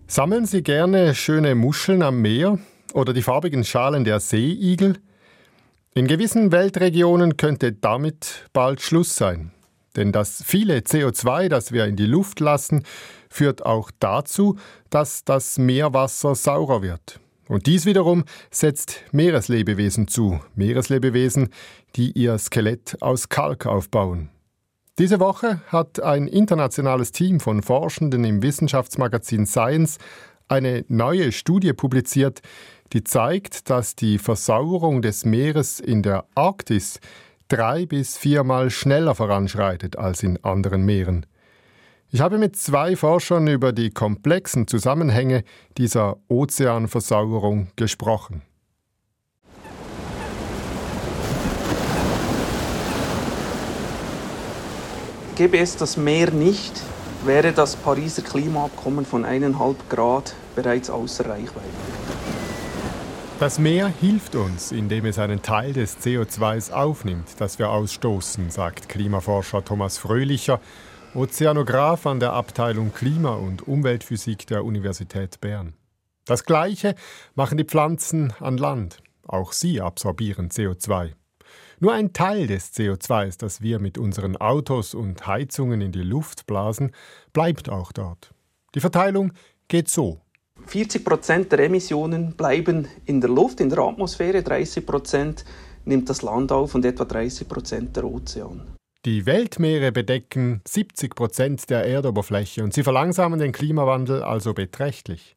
Sammeln 0.07 0.47
Sie 0.47 0.63
gerne 0.63 1.15
schöne 1.15 1.55
Muscheln 1.55 2.03
am 2.03 2.21
Meer 2.21 2.59
oder 2.93 3.13
die 3.13 3.23
farbigen 3.23 3.65
Schalen 3.65 4.05
der 4.05 4.21
Seeigel? 4.21 4.99
In 5.95 6.07
gewissen 6.07 6.53
Weltregionen 6.53 7.37
könnte 7.37 7.73
damit 7.73 8.49
bald 8.53 8.81
Schluss 8.81 9.17
sein. 9.17 9.53
Denn 9.97 10.13
das 10.13 10.43
viele 10.47 10.79
CO2, 10.79 11.49
das 11.49 11.73
wir 11.73 11.87
in 11.87 11.97
die 11.97 12.07
Luft 12.07 12.41
lassen, 12.41 12.85
führt 13.31 13.67
auch 13.67 13.91
dazu, 13.99 14.57
dass 14.91 15.25
das 15.25 15.59
Meerwasser 15.59 16.35
saurer 16.35 16.83
wird. 16.83 17.21
Und 17.49 17.67
dies 17.67 17.87
wiederum 17.87 18.25
setzt 18.51 19.03
Meereslebewesen 19.11 20.07
zu, 20.07 20.41
Meereslebewesen, 20.55 21.49
die 21.97 22.13
ihr 22.13 22.39
Skelett 22.39 22.99
aus 23.01 23.29
Kalk 23.31 23.67
aufbauen. 23.67 24.29
Diese 24.99 25.19
Woche 25.19 25.63
hat 25.69 26.03
ein 26.03 26.29
internationales 26.29 27.13
Team 27.13 27.41
von 27.41 27.63
Forschenden 27.63 28.25
im 28.25 28.43
Wissenschaftsmagazin 28.43 29.47
Science 29.47 29.99
eine 30.49 30.85
neue 30.89 31.33
Studie 31.33 31.73
publiziert, 31.73 32.41
die 32.93 33.05
zeigt, 33.05 33.71
dass 33.71 33.95
die 33.95 34.19
Versauerung 34.19 35.03
des 35.03 35.25
Meeres 35.25 35.81
in 35.81 36.03
der 36.03 36.25
Arktis 36.35 37.01
drei 37.49 37.87
bis 37.87 38.17
viermal 38.17 38.71
schneller 38.71 39.15
voranschreitet 39.15 39.97
als 39.97 40.23
in 40.23 40.43
anderen 40.45 40.85
Meeren. 40.85 41.27
Ich 42.11 42.21
habe 42.21 42.39
mit 42.39 42.57
zwei 42.57 42.97
Forschern 42.97 43.47
über 43.49 43.73
die 43.73 43.91
komplexen 43.91 44.67
Zusammenhänge 44.67 45.45
dieser 45.77 46.17
Ozeanversauerung 46.29 47.69
gesprochen. 47.77 48.43
Gäbe 55.37 55.59
es 55.59 55.77
das 55.77 55.97
Meer 55.97 56.31
nicht, 56.31 56.83
wäre 57.25 57.53
das 57.53 57.77
Pariser 57.77 58.23
Klimaabkommen 58.23 59.05
von 59.05 59.25
1,5 59.25 59.77
Grad 59.89 60.35
bereits 60.57 60.91
außer 60.91 61.29
Reichweite. 61.29 61.88
Das 63.41 63.61
Meer 63.61 63.87
hilft 63.87 64.35
uns, 64.35 64.73
indem 64.73 65.05
es 65.05 65.21
einen 65.21 65.43
Teil 65.43 65.73
des 65.73 65.99
CO2s 65.99 66.73
aufnimmt, 66.73 67.29
das 67.39 67.61
wir 67.61 67.71
ausstoßen, 67.71 68.51
sagt 68.51 68.89
Klimaforscher 68.89 69.65
Thomas 69.65 69.97
Fröhlicher, 69.97 70.61
Ozeanograph 71.15 72.05
an 72.07 72.19
der 72.19 72.33
Abteilung 72.33 72.93
Klima- 72.93 73.37
und 73.37 73.69
Umweltphysik 73.69 74.49
der 74.49 74.65
Universität 74.65 75.41
Bern. 75.41 75.75
Das 76.25 76.45
Gleiche 76.47 76.97
machen 77.37 77.59
die 77.59 77.65
Pflanzen 77.65 78.33
an 78.41 78.59
Land. 78.59 79.05
Auch 79.23 79.53
sie 79.53 79.81
absorbieren 79.81 80.49
CO2. 80.49 81.13
Nur 81.79 81.93
ein 81.93 82.13
Teil 82.13 82.49
des 82.49 82.75
CO2s, 82.75 83.39
das 83.39 83.63
wir 83.63 83.79
mit 83.79 83.99
unseren 83.99 84.37
Autos 84.37 84.95
und 84.95 85.29
Heizungen 85.29 85.81
in 85.81 85.93
die 85.93 86.03
Luft 86.03 86.47
blasen, 86.47 86.91
bleibt 87.33 87.69
auch 87.69 87.93
dort. 87.93 88.35
Die 88.75 88.81
Verteilung 88.81 89.33
geht 89.69 89.89
so. 89.89 90.21
40 90.69 91.03
Prozent 91.03 91.51
der 91.51 91.61
Emissionen 91.61 92.33
bleiben 92.33 92.89
in 93.07 93.23
der 93.23 93.31
Luft, 93.31 93.59
in 93.61 93.71
der 93.71 93.79
Atmosphäre, 93.79 94.43
30 94.43 94.85
Prozent 94.85 95.45
nimmt 95.87 96.11
das 96.11 96.21
Land 96.21 96.53
auf 96.53 96.75
und 96.75 96.85
etwa 96.85 97.07
30 97.07 97.49
Prozent 97.49 97.97
der 97.97 98.05
Ozean. 98.05 98.61
Die 99.07 99.25
Weltmeere 99.25 99.93
bedecken 99.93 100.61
70 100.69 101.15
Prozent 101.15 101.71
der 101.71 101.87
Erdoberfläche 101.87 102.63
und 102.63 102.75
sie 102.75 102.83
verlangsamen 102.83 103.39
den 103.39 103.53
Klimawandel 103.53 104.23
also 104.23 104.53
beträchtlich. 104.53 105.37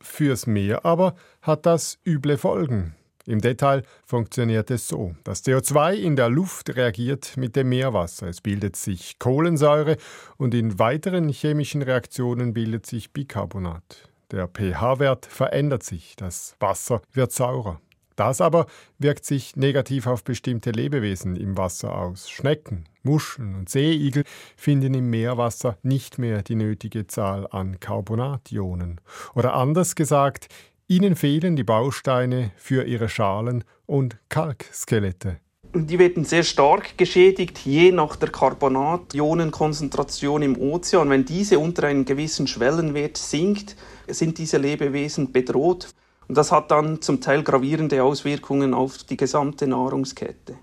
Fürs 0.00 0.48
Meer 0.48 0.84
aber 0.84 1.14
hat 1.42 1.64
das 1.64 1.98
üble 2.04 2.36
Folgen. 2.36 2.96
Im 3.24 3.40
Detail 3.40 3.84
funktioniert 4.04 4.72
es 4.72 4.88
so. 4.88 5.14
Das 5.22 5.44
CO2 5.44 5.94
in 5.94 6.16
der 6.16 6.28
Luft 6.28 6.74
reagiert 6.74 7.36
mit 7.36 7.54
dem 7.54 7.68
Meerwasser. 7.68 8.26
Es 8.26 8.40
bildet 8.40 8.74
sich 8.74 9.20
Kohlensäure 9.20 9.96
und 10.36 10.54
in 10.54 10.80
weiteren 10.80 11.28
chemischen 11.28 11.82
Reaktionen 11.82 12.52
bildet 12.52 12.86
sich 12.86 13.12
Bicarbonat. 13.12 14.10
Der 14.32 14.48
pH-Wert 14.48 15.26
verändert 15.26 15.84
sich, 15.84 16.16
das 16.16 16.56
Wasser 16.58 17.00
wird 17.12 17.30
saurer. 17.30 17.80
Das 18.16 18.40
aber 18.40 18.66
wirkt 18.98 19.24
sich 19.24 19.54
negativ 19.54 20.08
auf 20.08 20.24
bestimmte 20.24 20.72
Lebewesen 20.72 21.36
im 21.36 21.56
Wasser 21.56 21.96
aus. 21.96 22.28
Schnecken, 22.28 22.88
Muscheln 23.04 23.54
und 23.54 23.68
Seeigel 23.68 24.24
finden 24.56 24.94
im 24.94 25.10
Meerwasser 25.10 25.78
nicht 25.82 26.18
mehr 26.18 26.42
die 26.42 26.56
nötige 26.56 27.06
Zahl 27.06 27.46
an 27.50 27.78
Carbonationen. 27.78 29.00
Oder 29.34 29.54
anders 29.54 29.94
gesagt, 29.94 30.48
ihnen 30.88 31.14
fehlen 31.14 31.54
die 31.54 31.62
Bausteine 31.62 32.50
für 32.56 32.82
ihre 32.84 33.08
Schalen 33.08 33.62
und 33.84 34.16
Kalkskelette. 34.28 35.38
Die 35.74 35.98
werden 35.98 36.24
sehr 36.24 36.42
stark 36.42 36.96
geschädigt, 36.96 37.58
je 37.58 37.92
nach 37.92 38.16
der 38.16 38.30
Carbonationenkonzentration 38.30 40.40
im 40.40 40.58
Ozean. 40.58 41.10
Wenn 41.10 41.26
diese 41.26 41.58
unter 41.58 41.86
einen 41.86 42.06
gewissen 42.06 42.46
Schwellenwert 42.46 43.18
sinkt, 43.18 43.76
sind 44.08 44.38
diese 44.38 44.58
Lebewesen 44.58 45.32
bedroht. 45.32 45.90
Und 46.28 46.36
das 46.36 46.52
hat 46.52 46.70
dann 46.70 47.00
zum 47.02 47.20
Teil 47.20 47.42
gravierende 47.42 48.02
Auswirkungen 48.02 48.74
auf 48.74 49.04
die 49.04 49.16
gesamte 49.16 49.66
Nahrungskette. 49.66 50.56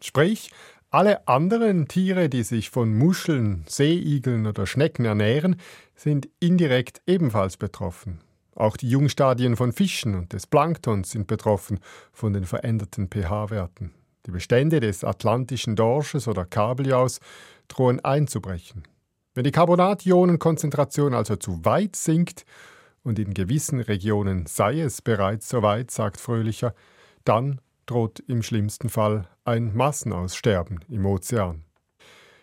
Sprich, 0.00 0.50
alle 0.90 1.28
anderen 1.28 1.86
Tiere, 1.88 2.28
die 2.28 2.42
sich 2.42 2.70
von 2.70 2.96
Muscheln, 2.96 3.64
Seeigeln 3.68 4.46
oder 4.46 4.66
Schnecken 4.66 5.04
ernähren, 5.04 5.56
sind 5.94 6.28
indirekt 6.40 7.00
ebenfalls 7.06 7.56
betroffen. 7.56 8.20
Auch 8.56 8.76
die 8.76 8.90
Jungstadien 8.90 9.56
von 9.56 9.72
Fischen 9.72 10.14
und 10.14 10.32
des 10.32 10.46
Planktons 10.46 11.10
sind 11.10 11.26
betroffen 11.26 11.78
von 12.12 12.32
den 12.32 12.44
veränderten 12.44 13.08
pH-Werten. 13.08 13.92
Die 14.26 14.32
Bestände 14.32 14.80
des 14.80 15.04
atlantischen 15.04 15.76
Dorsches 15.76 16.28
oder 16.28 16.44
Kabeljaus 16.44 17.20
drohen 17.68 18.04
einzubrechen. 18.04 18.82
Wenn 19.34 19.44
die 19.44 19.52
Carbonationenkonzentration 19.52 21.14
also 21.14 21.36
zu 21.36 21.64
weit 21.64 21.94
sinkt, 21.94 22.44
und 23.02 23.18
in 23.18 23.34
gewissen 23.34 23.80
Regionen 23.80 24.46
sei 24.46 24.80
es 24.80 25.02
bereits 25.02 25.48
so 25.48 25.62
weit, 25.62 25.90
sagt 25.90 26.18
Fröhlicher, 26.18 26.74
dann 27.24 27.60
droht 27.86 28.20
im 28.20 28.42
schlimmsten 28.42 28.88
Fall 28.88 29.28
ein 29.44 29.74
Massenaussterben 29.74 30.80
im 30.88 31.06
Ozean. 31.06 31.64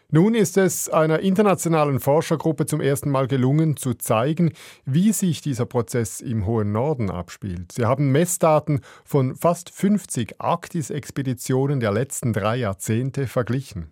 Nun 0.10 0.36
ist 0.36 0.56
es 0.56 0.88
einer 0.88 1.20
internationalen 1.20 2.00
Forschergruppe 2.00 2.66
zum 2.66 2.80
ersten 2.80 3.12
Mal 3.12 3.28
gelungen, 3.28 3.76
zu 3.76 3.94
zeigen, 3.94 4.54
wie 4.86 5.12
sich 5.12 5.42
dieser 5.42 5.66
Prozess 5.66 6.22
im 6.22 6.46
hohen 6.46 6.72
Norden 6.72 7.10
abspielt. 7.10 7.74
Sie 7.74 7.86
haben 7.86 8.14
Messdaten 8.14 8.80
von 9.04 9.36
fast 9.36 9.70
50 9.70 10.40
Arktis-Expeditionen 10.40 11.82
der 11.82 11.92
letzten 11.92 12.32
drei 12.32 12.56
Jahrzehnte 12.56 13.28
verglichen. 13.28 13.92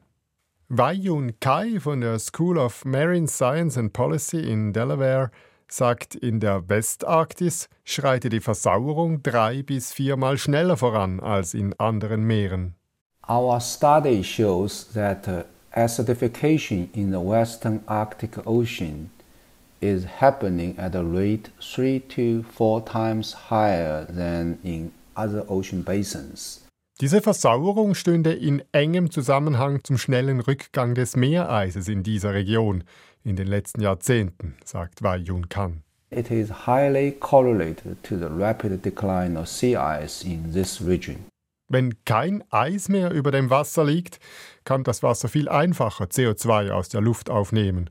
Wei 0.69 0.93
Yun 0.93 1.37
Kai 1.41 1.81
von 1.81 1.99
der 1.99 2.17
School 2.19 2.57
of 2.57 2.85
Marine 2.85 3.27
Science 3.27 3.77
and 3.77 3.91
Policy 3.91 4.39
in 4.39 4.71
Delaware 4.71 5.31
sagt, 5.67 6.15
in 6.15 6.39
der 6.39 6.69
Westarktis 6.69 7.69
schreite 7.83 8.29
die 8.29 8.39
Versauerung 8.39 9.23
drei 9.23 9.63
bis 9.63 9.93
viermal 9.93 10.37
schneller 10.37 10.77
voran 10.77 11.19
als 11.19 11.53
in 11.53 11.73
anderen 11.79 12.23
Meeren. 12.23 12.75
Our 13.27 13.59
study 13.59 14.23
shows 14.23 14.87
that 14.93 15.27
uh, 15.27 15.43
acidification 15.75 16.89
in 16.93 17.11
the 17.11 17.19
western 17.19 17.81
Arctic 17.87 18.45
Ocean 18.45 19.09
is 19.81 20.05
happening 20.19 20.77
at 20.77 20.95
a 20.95 21.03
rate 21.03 21.49
three 21.59 21.99
to 21.99 22.43
four 22.43 22.83
times 22.85 23.33
higher 23.49 24.05
than 24.05 24.59
in 24.63 24.91
other 25.15 25.43
ocean 25.49 25.81
basins. 25.81 26.64
Diese 27.01 27.21
Versauerung 27.21 27.93
stünde 27.93 28.31
in 28.31 28.63
engem 28.71 29.11
Zusammenhang 29.11 29.83
zum 29.83 29.97
schnellen 29.97 30.39
Rückgang 30.39 30.95
des 30.95 31.17
Meereises 31.17 31.89
in 31.89 32.03
dieser 32.03 32.33
Region 32.33 32.85
in 33.25 33.35
den 33.35 33.47
letzten 33.47 33.81
Jahrzehnten, 33.81 34.55
sagt 34.63 35.03
Wei 35.03 35.17
Yun 35.17 35.49
Kan. 35.49 35.83
It 36.09 36.31
is 36.31 36.65
highly 36.65 37.11
correlated 37.11 38.01
to 38.03 38.17
the 38.17 38.27
rapid 38.29 38.85
decline 38.85 39.37
of 39.37 39.49
sea 39.49 39.75
ice 39.75 40.23
in 40.23 40.53
this 40.53 40.79
region. 40.87 41.25
Wenn 41.67 41.95
kein 42.05 42.45
Eis 42.49 42.87
mehr 42.87 43.11
über 43.11 43.31
dem 43.31 43.49
Wasser 43.49 43.83
liegt, 43.83 44.19
kann 44.63 44.85
das 44.85 45.03
Wasser 45.03 45.27
viel 45.27 45.49
einfacher 45.49 46.05
CO2 46.05 46.71
aus 46.71 46.87
der 46.87 47.01
Luft 47.01 47.29
aufnehmen. 47.29 47.89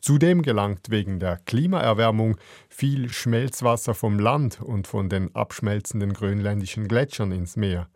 Zudem 0.00 0.42
gelangt 0.42 0.90
wegen 0.90 1.20
der 1.20 1.38
Klimaerwärmung 1.46 2.36
viel 2.68 3.08
Schmelzwasser 3.08 3.94
vom 3.94 4.18
Land 4.18 4.60
und 4.60 4.88
von 4.88 5.08
den 5.08 5.34
abschmelzenden 5.34 6.12
grönländischen 6.12 6.86
Gletschern 6.86 7.32
ins 7.32 7.56
Meer. 7.56 7.88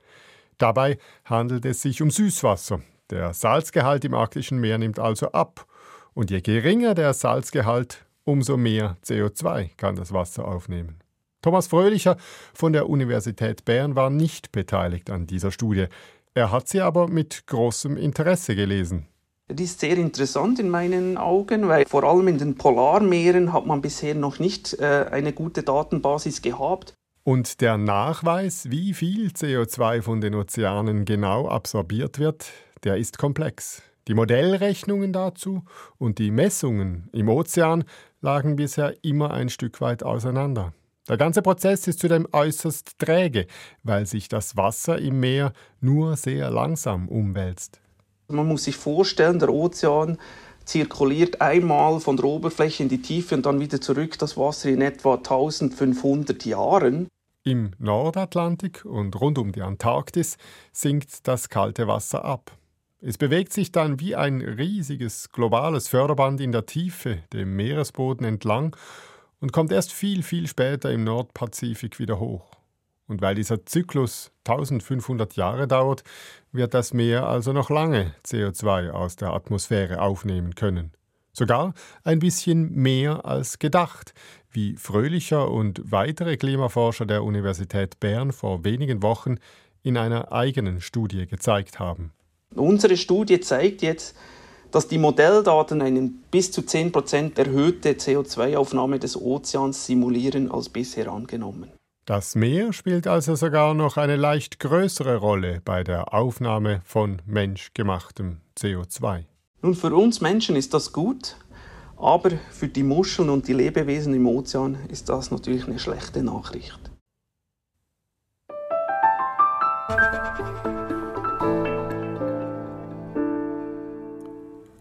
Dabei 0.59 0.99
handelt 1.25 1.65
es 1.65 1.83
sich 1.83 2.03
um 2.03 2.11
Süßwasser. 2.11 2.81
Der 3.11 3.35
Salzgehalt 3.35 4.05
im 4.05 4.15
arktischen 4.15 4.59
Meer 4.59 4.79
nimmt 4.79 4.99
also 4.99 5.33
ab. 5.33 5.67
Und 6.15 6.31
je 6.31 6.41
geringer 6.41 6.95
der 6.95 7.13
Salzgehalt, 7.13 8.07
umso 8.25 8.57
mehr 8.57 8.97
CO2 9.05 9.71
kann 9.77 9.97
das 9.97 10.13
Wasser 10.13 10.49
aufnehmen. 10.49 10.99
Thomas 11.43 11.69
Fröhlicher 11.69 12.17
von 12.55 12.73
der 12.73 12.89
Universität 12.89 13.65
Bern 13.65 13.95
war 13.95 14.11
nicht 14.11 14.51
beteiligt 14.51 15.11
an 15.11 15.27
dieser 15.27 15.53
Studie. 15.53 15.87
Er 16.35 16.51
hat 16.51 16.69
sie 16.69 16.81
aber 16.81 17.07
mit 17.07 17.47
großem 17.47 17.97
Interesse 17.97 18.57
gelesen. 18.57 19.07
Die 19.49 19.63
ist 19.63 19.79
sehr 19.79 19.97
interessant 19.97 20.59
in 20.59 20.69
meinen 20.71 21.17
Augen, 21.17 21.69
weil 21.69 21.87
vor 21.87 22.03
allem 22.03 22.27
in 22.27 22.39
den 22.39 22.57
Polarmeeren 22.57 23.53
hat 23.53 23.65
man 23.65 23.81
bisher 23.81 24.17
noch 24.17 24.41
nicht 24.41 24.75
äh, 24.81 25.07
eine 25.13 25.33
gute 25.33 25.63
Datenbasis 25.63 26.43
gehabt. 26.43 26.95
Und 27.27 27.61
der 27.61 27.77
Nachweis, 27.77 28.71
wie 28.71 28.95
viel 28.95 29.31
CO2 29.31 30.01
von 30.01 30.21
den 30.21 30.37
Ozeanen 30.37 31.05
genau 31.05 31.49
absorbiert 31.49 32.21
wird, 32.21 32.53
der 32.85 32.99
ist 32.99 33.19
komplex. 33.19 33.83
Die 34.07 34.15
Modellrechnungen 34.15 35.13
dazu 35.13 35.65
und 35.99 36.21
die 36.21 36.31
Messungen 36.31 37.09
im 37.13 37.29
Ozean 37.29 37.83
lagen 38.21 38.55
bisher 38.55 38.95
immer 39.03 39.33
ein 39.33 39.49
Stück 39.49 39.81
weit 39.81 40.05
auseinander. 40.05 40.73
Der 41.09 41.17
ganze 41.17 41.43
Prozess 41.43 41.89
ist 41.89 41.99
zudem 41.99 42.29
äußerst 42.31 42.97
träge, 42.97 43.49
weil 43.83 44.07
sich 44.07 44.29
das 44.29 44.57
Wasser 44.57 44.97
im 45.01 45.19
Meer 45.19 45.53
nur 45.81 46.15
sehr 46.15 46.53
langsam 46.53 47.09
umwälzt. 47.09 47.81
Man 48.29 48.47
muss 48.47 48.63
sich 48.63 48.77
vorstellen, 48.77 49.41
der 49.41 49.53
Ozean 49.53 50.17
zirkuliert 50.65 51.41
einmal 51.41 51.99
von 51.99 52.17
der 52.17 52.27
Oberfläche 52.27 52.85
in 52.85 52.89
die 52.89 53.03
Tiefe 53.03 53.35
und 53.35 53.47
dann 53.47 53.59
wieder 53.59 53.81
zurück 53.81 54.17
das 54.17 54.37
Wasser 54.37 54.69
in 54.69 54.81
etwa 54.81 55.17
1500 55.17 56.45
Jahren. 56.45 57.09
Im 57.47 57.71
Nordatlantik 57.79 58.85
und 58.85 59.21
rund 59.21 59.39
um 59.39 59.53
die 59.53 59.63
Antarktis 59.63 60.37
sinkt 60.73 61.29
das 61.29 61.49
kalte 61.49 61.87
Wasser 61.87 62.25
ab. 62.25 62.51
Es 63.01 63.19
bewegt 63.19 63.53
sich 63.53 63.71
dann 63.71 64.01
wie 64.01 64.17
ein 64.17 64.41
riesiges 64.41 65.31
globales 65.31 65.87
Förderband 65.87 66.41
in 66.41 66.51
der 66.51 66.67
Tiefe 66.67 67.23
dem 67.33 67.55
Meeresboden 67.55 68.27
entlang 68.27 68.75
und 69.41 69.53
kommt 69.53 69.71
erst 69.71 69.93
viel, 69.93 70.25
viel 70.25 70.49
später 70.49 70.91
im 70.91 71.05
Nordpazifik 71.05 72.01
wieder 72.01 72.19
hoch. 72.19 72.51
Und 73.07 73.23
weil 73.23 73.37
dieser 73.37 73.65
Zyklus 73.65 74.33
1500 74.45 75.37
Jahre 75.37 75.69
dauert, 75.69 76.03
wird 76.51 76.75
das 76.75 76.93
Meer 76.95 77.29
also 77.29 77.53
noch 77.53 77.71
lange 77.71 78.13
CO2 78.25 78.91
aus 78.91 79.15
der 79.15 79.33
Atmosphäre 79.33 80.01
aufnehmen 80.01 80.57
können. 80.57 80.97
Sogar 81.37 81.75
ein 82.03 82.19
bisschen 82.19 82.73
mehr 82.75 83.27
als 83.27 83.59
gedacht, 83.59 84.15
wie 84.51 84.75
Fröhlicher 84.77 85.51
und 85.51 85.83
weitere 85.93 86.39
Klimaforscher 86.39 87.05
der 87.05 87.25
Universität 87.25 88.01
Bern 88.01 88.33
vor 88.33 88.65
wenigen 88.65 89.03
Wochen 89.03 89.35
in 89.83 89.99
einer 89.99 90.33
eigenen 90.33 90.81
Studie 90.81 91.27
gezeigt 91.27 91.79
haben. 91.79 92.13
Unsere 92.55 92.97
Studie 92.97 93.39
zeigt 93.41 93.83
jetzt, 93.83 94.17
dass 94.71 94.89
die 94.89 94.97
Modelldaten 94.97 95.83
eine 95.83 96.11
bis 96.31 96.53
zu 96.53 96.63
10% 96.63 97.39
erhöhte 97.39 97.93
CO2-Aufnahme 97.93 98.99
des 98.99 99.21
Ozeans 99.21 99.85
simulieren 99.85 100.51
als 100.51 100.71
bisher 100.71 101.13
angenommen. 101.13 101.71
Das 102.07 102.35
Meer 102.35 102.73
spielt 102.73 103.07
also 103.07 103.35
sogar 103.35 103.75
noch 103.75 103.99
eine 103.99 104.17
leicht 104.17 104.59
größere 104.59 105.17
Rolle 105.17 105.61
bei 105.65 105.85
der 105.85 106.15
Aufnahme 106.15 106.81
von 106.85 107.21
menschgemachtem 107.27 108.41
CO2. 108.57 109.25
Nun, 109.67 109.75
für 109.75 109.93
uns 109.97 110.21
Menschen 110.21 110.55
ist 110.55 110.75
das 110.75 110.93
gut, 110.93 111.35
aber 111.97 112.31
für 112.53 112.69
die 112.69 112.85
Muscheln 112.85 113.29
und 113.29 113.49
die 113.49 113.53
Lebewesen 113.53 114.15
im 114.15 114.29
Ozean 114.29 114.79
ist 114.91 115.09
das 115.09 115.33
natürlich 115.33 115.67
eine 115.67 115.81
schlechte 115.81 116.23
Nachricht. 116.23 116.79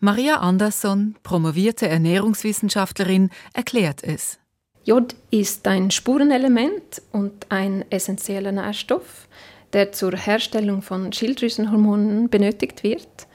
Maria 0.00 0.36
Andersson, 0.36 1.16
promovierte 1.22 1.86
Ernährungswissenschaftlerin, 1.86 3.30
erklärt 3.52 4.02
es. 4.02 4.38
Jod 4.84 5.14
ist 5.30 5.68
ein 5.68 5.90
Spurenelement 5.90 7.02
und 7.12 7.46
ein 7.50 7.84
essentieller 7.90 8.50
Nährstoff, 8.50 9.28
der 9.72 9.92
zur 9.92 10.16
Herstellung 10.16 10.82
von 10.82 11.12
Schilddrüsenhormonen 11.12 12.28
benötigt 12.28 12.82
wird. 12.82 13.26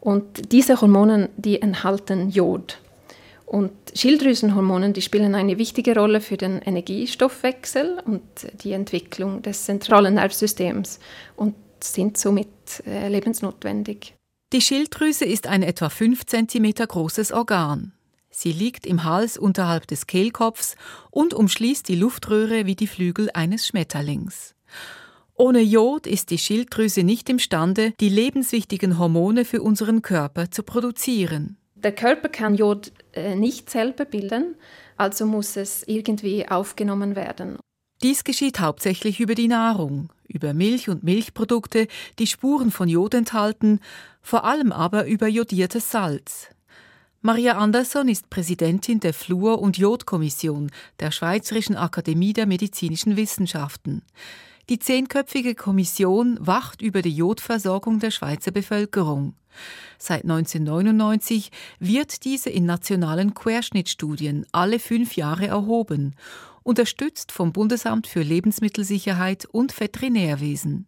Und 0.00 0.52
diese 0.52 0.80
Hormone, 0.80 1.30
die 1.36 1.60
enthalten 1.62 2.30
Jod. 2.30 2.78
Und 3.46 3.72
Schilddrüsenhormone, 3.94 4.92
die 4.92 5.02
spielen 5.02 5.34
eine 5.34 5.58
wichtige 5.58 5.94
Rolle 5.94 6.20
für 6.20 6.36
den 6.36 6.60
Energiestoffwechsel 6.60 8.00
und 8.04 8.22
die 8.62 8.72
Entwicklung 8.72 9.42
des 9.42 9.64
zentralen 9.64 10.14
Nervensystems. 10.14 10.98
Und 11.36 11.54
sind 11.92 12.16
somit 12.18 12.48
äh, 12.86 13.08
lebensnotwendig. 13.08 14.14
Die 14.52 14.60
Schilddrüse 14.60 15.24
ist 15.24 15.46
ein 15.46 15.62
etwa 15.62 15.88
5 15.88 16.26
cm 16.26 16.74
großes 16.74 17.32
Organ. 17.32 17.92
Sie 18.30 18.52
liegt 18.52 18.86
im 18.86 19.04
Hals 19.04 19.38
unterhalb 19.38 19.86
des 19.86 20.06
Kehlkopfs 20.06 20.76
und 21.10 21.34
umschließt 21.34 21.88
die 21.88 21.94
Luftröhre 21.94 22.66
wie 22.66 22.74
die 22.74 22.86
Flügel 22.86 23.30
eines 23.32 23.66
Schmetterlings. 23.66 24.54
Ohne 25.36 25.62
Jod 25.62 26.06
ist 26.06 26.30
die 26.30 26.38
Schilddrüse 26.38 27.02
nicht 27.02 27.28
imstande, 27.28 27.92
die 27.98 28.08
lebenswichtigen 28.08 28.98
Hormone 28.98 29.44
für 29.44 29.62
unseren 29.62 30.00
Körper 30.00 30.52
zu 30.52 30.62
produzieren. 30.62 31.56
Der 31.74 31.92
Körper 31.92 32.28
kann 32.28 32.54
Jod 32.54 32.92
äh, 33.12 33.34
nicht 33.34 33.68
selber 33.68 34.04
bilden, 34.04 34.54
also 34.96 35.26
muss 35.26 35.56
es 35.56 35.82
irgendwie 35.88 36.48
aufgenommen 36.48 37.16
werden. 37.16 37.58
Dies 38.00 38.22
geschieht 38.22 38.60
hauptsächlich 38.60 39.18
über 39.18 39.34
die 39.34 39.48
Nahrung, 39.48 40.10
über 40.28 40.54
Milch 40.54 40.88
und 40.88 41.02
Milchprodukte, 41.02 41.88
die 42.20 42.28
Spuren 42.28 42.70
von 42.70 42.88
Jod 42.88 43.12
enthalten, 43.14 43.80
vor 44.22 44.44
allem 44.44 44.70
aber 44.70 45.06
über 45.06 45.26
jodiertes 45.26 45.90
Salz. 45.90 46.48
Maria 47.22 47.56
Andersson 47.58 48.06
ist 48.08 48.30
Präsidentin 48.30 49.00
der 49.00 49.14
Fluor- 49.14 49.60
und 49.60 49.78
Jodkommission 49.78 50.70
der 51.00 51.10
Schweizerischen 51.10 51.76
Akademie 51.76 52.34
der 52.34 52.46
Medizinischen 52.46 53.16
Wissenschaften. 53.16 54.02
Die 54.70 54.78
zehnköpfige 54.78 55.54
Kommission 55.54 56.38
wacht 56.40 56.80
über 56.80 57.02
die 57.02 57.14
Jodversorgung 57.14 57.98
der 57.98 58.10
Schweizer 58.10 58.50
Bevölkerung. 58.50 59.34
Seit 59.98 60.22
1999 60.22 61.50
wird 61.78 62.24
diese 62.24 62.48
in 62.48 62.64
nationalen 62.64 63.34
Querschnittstudien 63.34 64.46
alle 64.52 64.78
fünf 64.78 65.16
Jahre 65.16 65.48
erhoben, 65.48 66.16
unterstützt 66.62 67.30
vom 67.30 67.52
Bundesamt 67.52 68.06
für 68.06 68.22
Lebensmittelsicherheit 68.22 69.44
und 69.44 69.78
Veterinärwesen. 69.78 70.86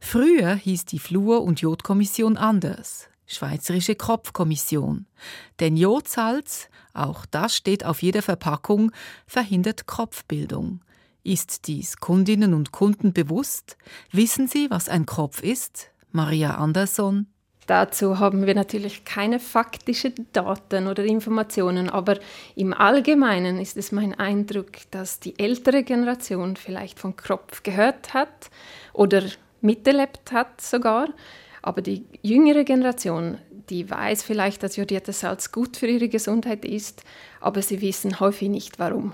Früher 0.00 0.54
hieß 0.54 0.86
die 0.86 0.98
Fluor- 0.98 1.42
und 1.42 1.60
Jodkommission 1.60 2.38
anders, 2.38 3.08
Schweizerische 3.26 3.96
Kropfkommission. 3.96 5.04
Denn 5.60 5.76
Jodsalz, 5.76 6.70
auch 6.94 7.26
das 7.26 7.54
steht 7.54 7.84
auf 7.84 8.02
jeder 8.02 8.22
Verpackung, 8.22 8.92
verhindert 9.26 9.86
Kropfbildung. 9.86 10.80
Ist 11.28 11.66
dies 11.66 11.98
Kundinnen 11.98 12.54
und 12.54 12.72
Kunden 12.72 13.12
bewusst? 13.12 13.76
Wissen 14.10 14.48
sie, 14.48 14.70
was 14.70 14.88
ein 14.88 15.04
Kropf 15.04 15.42
ist? 15.42 15.90
Maria 16.10 16.54
Andersson. 16.54 17.26
Dazu 17.66 18.18
haben 18.18 18.46
wir 18.46 18.54
natürlich 18.54 19.04
keine 19.04 19.38
faktischen 19.38 20.14
Daten 20.32 20.86
oder 20.86 21.04
Informationen, 21.04 21.90
aber 21.90 22.18
im 22.56 22.72
Allgemeinen 22.72 23.60
ist 23.60 23.76
es 23.76 23.92
mein 23.92 24.18
Eindruck, 24.18 24.70
dass 24.90 25.20
die 25.20 25.38
ältere 25.38 25.82
Generation 25.82 26.56
vielleicht 26.56 26.98
von 26.98 27.14
Kropf 27.14 27.62
gehört 27.62 28.14
hat 28.14 28.48
oder 28.94 29.22
miterlebt 29.60 30.32
hat 30.32 30.62
sogar, 30.62 31.10
aber 31.60 31.82
die 31.82 32.06
jüngere 32.22 32.64
Generation, 32.64 33.36
die 33.68 33.90
weiß 33.90 34.22
vielleicht, 34.22 34.62
dass 34.62 34.76
jodiertes 34.76 35.20
Salz 35.20 35.52
gut 35.52 35.76
für 35.76 35.88
ihre 35.88 36.08
Gesundheit 36.08 36.64
ist, 36.64 37.04
aber 37.38 37.60
sie 37.60 37.82
wissen 37.82 38.18
häufig 38.18 38.48
nicht 38.48 38.78
warum. 38.78 39.12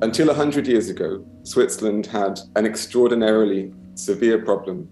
Until 0.00 0.28
100 0.28 0.66
years 0.66 0.90
ago, 0.90 1.24
Switzerland 1.44 2.06
had 2.12 2.40
an 2.56 2.66
extraordinarily 2.66 3.72
severe 3.94 4.38
problem 4.38 4.88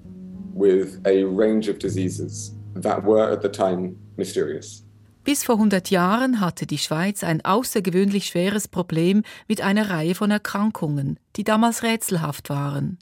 with 0.55 1.01
a 1.07 1.25
range 1.25 1.69
of 1.69 1.79
diseases 1.79 2.55
that 2.75 3.05
were 3.05 3.31
at 3.31 3.43
the 3.43 3.49
time 3.49 3.97
mysterious. 4.17 4.85
Bis 5.25 5.45
vor 5.45 5.57
100 5.57 5.91
Jahren 5.91 6.41
hatte 6.41 6.67
die 6.67 6.79
Schweiz 6.79 7.23
ein 7.23 7.45
außergewöhnlich 7.45 8.27
schweres 8.27 8.67
Problem 8.67 9.23
mit 9.47 9.61
einer 9.61 9.91
Reihe 9.91 10.15
von 10.15 10.31
Erkrankungen, 10.31 11.19
die 11.37 11.45
damals 11.45 11.83
rätselhaft 11.83 12.49
waren. 12.51 12.99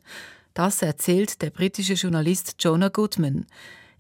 Das 0.52 0.82
erzählt 0.82 1.40
der 1.40 1.50
britische 1.50 1.94
Journalist 1.94 2.56
Jonah 2.58 2.88
Goodman. 2.88 3.46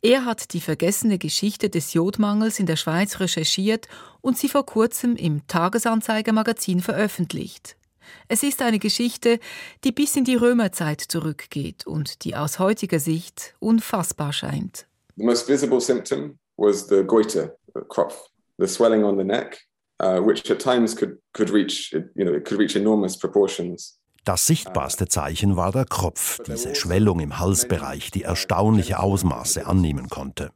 Er 0.02 0.24
hat 0.24 0.52
die 0.52 0.60
vergessene 0.60 1.18
Geschichte 1.18 1.70
des 1.70 1.94
Jodmangels 1.94 2.58
in 2.58 2.66
der 2.66 2.76
Schweiz 2.76 3.20
recherchiert 3.20 3.88
und 4.20 4.36
sie 4.36 4.48
vor 4.48 4.66
kurzem 4.66 5.16
im 5.16 5.46
Tagesanzeiger-Magazin 5.46 6.80
veröffentlicht. 6.80 7.76
Es 8.28 8.42
ist 8.42 8.62
eine 8.62 8.78
Geschichte, 8.78 9.38
die 9.84 9.92
bis 9.92 10.16
in 10.16 10.24
die 10.24 10.36
Römerzeit 10.36 11.00
zurückgeht 11.00 11.86
und 11.86 12.24
die 12.24 12.36
aus 12.36 12.58
heutiger 12.58 12.98
Sicht 12.98 13.54
unfassbar 13.58 14.32
scheint. 14.32 14.86
The 15.16 15.24
most 15.24 15.48
visible 15.48 15.80
symptom 15.80 16.38
was 16.56 16.88
the 16.88 17.02
goiter, 17.04 17.56
the 17.74 17.80
Kropf, 17.88 18.14
the 18.58 18.66
swelling 18.66 19.04
on 19.04 19.16
the 19.18 19.24
neck, 19.24 19.58
uh, 20.00 20.20
which 20.20 20.50
at 20.50 20.60
times 20.60 20.94
could, 20.94 21.18
could 21.32 21.50
reach, 21.50 21.92
you 21.92 22.24
know, 22.24 22.34
it 22.34 22.44
could 22.44 22.58
reach 22.58 22.76
enormous 22.76 23.16
proportions. 23.16 23.98
Das 24.30 24.46
sichtbarste 24.46 25.08
Zeichen 25.08 25.56
war 25.56 25.72
der 25.72 25.84
Kropf, 25.84 26.38
diese 26.46 26.76
Schwellung 26.76 27.18
im 27.18 27.40
Halsbereich, 27.40 28.12
die 28.12 28.22
erstaunliche 28.22 29.00
Ausmaße 29.00 29.66
annehmen 29.66 30.08
konnte. 30.08 30.52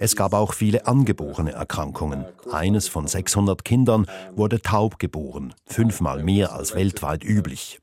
Es 0.00 0.16
gab 0.16 0.34
auch 0.34 0.52
viele 0.52 0.88
angeborene 0.88 1.52
Erkrankungen. 1.52 2.24
Eines 2.50 2.88
von 2.88 3.06
600 3.06 3.64
Kindern 3.64 4.06
wurde 4.34 4.60
taub 4.60 4.98
geboren, 4.98 5.54
fünfmal 5.64 6.24
mehr 6.24 6.54
als 6.54 6.74
weltweit 6.74 7.22
üblich. 7.22 7.78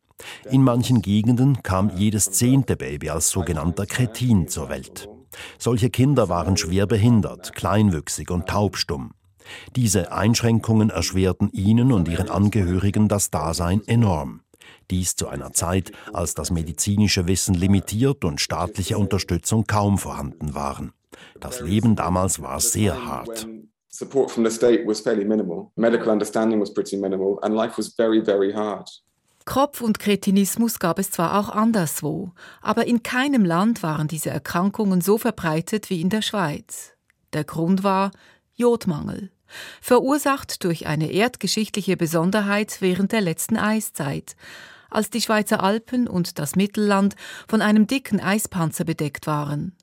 In 0.49 0.65
manchen 0.65 1.01
Gegenden 1.01 1.63
kam 1.63 1.95
jedes 1.95 2.31
zehnte 2.31 2.75
Baby 2.75 3.09
als 3.09 3.29
sogenannter 3.29 3.85
Kretin 3.85 4.49
zur 4.49 4.67
Welt. 4.67 5.07
Solche 5.57 5.89
Kinder 5.89 6.27
waren 6.27 6.57
schwer 6.57 6.87
behindert, 6.87 7.53
kleinwüchsig 7.53 8.31
und 8.31 8.47
taubstumm. 8.47 9.13
Diese 9.77 10.11
Einschränkungen 10.11 10.89
erschwerten 10.89 11.49
ihnen 11.53 11.93
und 11.93 12.09
ihren 12.09 12.29
Angehörigen 12.29 13.07
das 13.07 13.31
Dasein 13.31 13.81
enorm. 13.87 14.41
Dies 14.91 15.15
zu 15.15 15.27
einer 15.27 15.53
Zeit, 15.53 15.91
als 16.13 16.35
das 16.35 16.51
medizinische 16.51 17.27
Wissen 17.27 17.55
limitiert 17.55 18.23
und 18.25 18.39
staatliche 18.41 18.97
Unterstützung 18.97 19.65
kaum 19.65 19.97
vorhanden 19.97 20.53
waren. 20.53 20.93
Das 21.39 21.61
Leben 21.61 21.95
damals 21.95 22.41
war 22.41 22.59
sehr 22.59 23.05
hart. 23.05 23.47
Support 23.89 24.31
from 24.31 24.45
the 24.45 24.51
state 24.51 24.85
was 24.85 25.01
fairly 25.01 25.25
minimal. 25.25 25.71
Medical 25.75 26.09
understanding 26.09 26.61
was 26.61 26.73
pretty 26.73 26.97
minimal 26.97 27.37
and 27.41 27.53
life 27.53 27.77
was 27.77 27.93
very 27.95 28.23
very 28.23 28.53
hard. 28.53 28.89
Kropf- 29.45 29.81
und 29.81 29.99
Kretinismus 29.99 30.79
gab 30.79 30.99
es 30.99 31.11
zwar 31.11 31.39
auch 31.39 31.49
anderswo, 31.49 32.31
aber 32.61 32.85
in 32.85 33.03
keinem 33.03 33.43
Land 33.43 33.83
waren 33.83 34.07
diese 34.07 34.29
Erkrankungen 34.29 35.01
so 35.01 35.17
verbreitet 35.17 35.89
wie 35.89 35.99
in 35.99 36.09
der 36.09 36.21
Schweiz. 36.21 36.93
Der 37.33 37.43
Grund 37.43 37.83
war 37.83 38.11
Jodmangel, 38.53 39.31
verursacht 39.81 40.63
durch 40.63 40.85
eine 40.85 41.11
erdgeschichtliche 41.11 41.97
Besonderheit 41.97 42.77
während 42.81 43.11
der 43.11 43.21
letzten 43.21 43.57
Eiszeit, 43.57 44.35
als 44.91 45.09
die 45.09 45.21
Schweizer 45.21 45.63
Alpen 45.63 46.07
und 46.07 46.37
das 46.37 46.55
Mittelland 46.55 47.15
von 47.47 47.61
einem 47.61 47.87
dicken 47.87 48.19
Eispanzer 48.19 48.83
bedeckt 48.83 49.25
waren. 49.25 49.73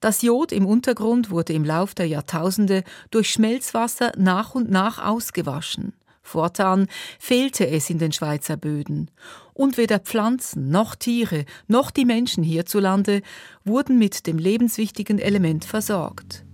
Das 0.00 0.22
Jod 0.22 0.50
im 0.50 0.66
Untergrund 0.66 1.30
wurde 1.30 1.52
im 1.52 1.64
Lauf 1.64 1.94
der 1.94 2.08
Jahrtausende 2.08 2.84
durch 3.10 3.30
Schmelzwasser 3.30 4.12
nach 4.16 4.54
und 4.54 4.70
nach 4.70 4.98
ausgewaschen. 5.04 5.92
Fortan 6.22 6.86
fehlte 7.18 7.66
es 7.66 7.90
in 7.90 7.98
den 7.98 8.12
Schweizer 8.12 8.56
Böden. 8.56 9.10
Und 9.52 9.76
weder 9.76 9.98
Pflanzen 9.98 10.70
noch 10.70 10.94
Tiere 10.94 11.44
noch 11.66 11.90
die 11.90 12.04
Menschen 12.04 12.42
hierzulande 12.44 13.22
wurden 13.64 13.98
mit 13.98 14.26
dem 14.26 14.38
lebenswichtigen 14.38 15.18
Element 15.18 15.64
versorgt. 15.64 16.44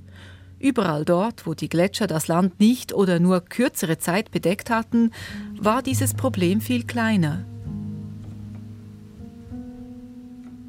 Überall 0.58 1.04
dort, 1.04 1.46
wo 1.46 1.54
die 1.54 1.68
Gletscher 1.68 2.06
das 2.06 2.28
Land 2.28 2.58
nicht 2.58 2.92
oder 2.94 3.20
nur 3.20 3.42
kürzere 3.42 3.98
Zeit 3.98 4.30
bedeckt 4.30 4.70
hatten, 4.70 5.12
war 5.58 5.82
dieses 5.82 6.14
Problem 6.14 6.60
viel 6.60 6.84
kleiner. 6.84 7.44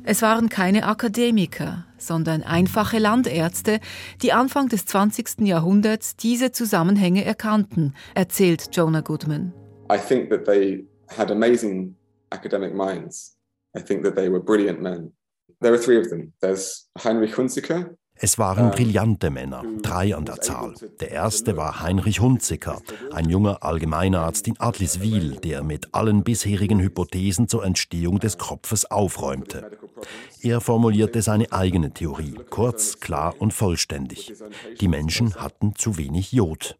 Es 0.09 0.21
waren 0.21 0.47
keine 0.47 0.85
Akademiker, 0.85 1.83
sondern 1.97 2.41
einfache 2.41 2.97
Landärzte, 2.97 3.81
die 4.21 4.31
Anfang 4.31 4.69
des 4.69 4.85
20. 4.85 5.41
Jahrhunderts 5.41 6.15
diese 6.15 6.53
Zusammenhänge 6.53 7.25
erkannten, 7.25 7.93
erzählt 8.15 8.69
Jonah 8.71 9.01
Goodman. 9.01 9.51
I 9.91 9.97
think 9.97 10.29
that 10.29 10.45
they 10.45 10.87
had 11.09 11.29
amazing 11.29 11.93
academic 12.29 12.73
minds. 12.73 13.37
I 13.77 13.81
think 13.81 14.05
that 14.05 14.15
they 14.15 14.31
were 14.31 14.39
brilliant 14.39 14.81
men. 14.81 15.11
There 15.59 15.73
are 15.73 15.77
three 15.77 15.99
of 15.99 16.07
them. 16.07 16.31
There's 16.39 16.89
Heinrich 17.03 17.35
Hunziker, 17.35 17.97
es 18.19 18.37
waren 18.37 18.71
brillante 18.71 19.29
Männer, 19.29 19.63
drei 19.81 20.15
an 20.15 20.25
der 20.25 20.41
Zahl. 20.41 20.73
Der 20.99 21.11
erste 21.11 21.55
war 21.57 21.81
Heinrich 21.81 22.19
Hunziker, 22.19 22.81
ein 23.11 23.29
junger 23.29 23.63
Allgemeinarzt 23.63 24.47
in 24.47 24.59
Adliswil, 24.59 25.37
der 25.37 25.63
mit 25.63 25.93
allen 25.93 26.23
bisherigen 26.23 26.79
Hypothesen 26.79 27.47
zur 27.47 27.63
Entstehung 27.65 28.19
des 28.19 28.37
Kropfes 28.37 28.89
aufräumte. 28.89 29.71
Er 30.41 30.61
formulierte 30.61 31.21
seine 31.21 31.51
eigene 31.51 31.91
Theorie, 31.91 32.35
kurz, 32.49 32.99
klar 32.99 33.35
und 33.39 33.53
vollständig. 33.53 34.33
Die 34.79 34.87
Menschen 34.87 35.35
hatten 35.35 35.75
zu 35.75 35.97
wenig 35.97 36.31
Jod. 36.31 36.77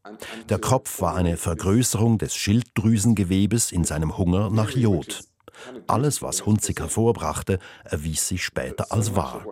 Der 0.50 0.60
Kropf 0.60 1.02
war 1.02 1.16
eine 1.16 1.38
Vergrößerung 1.38 2.18
des 2.18 2.36
Schilddrüsengewebes 2.36 3.72
in 3.72 3.84
seinem 3.84 4.18
Hunger 4.18 4.50
nach 4.50 4.72
Jod. 4.72 5.27
Alles, 5.88 6.22
was 6.22 6.46
Hunziker 6.46 6.90
vorbrachte, 6.90 7.60
erwies 7.84 8.28
sich 8.28 8.44
später 8.44 8.92
als 8.92 9.16
wahr. 9.16 9.46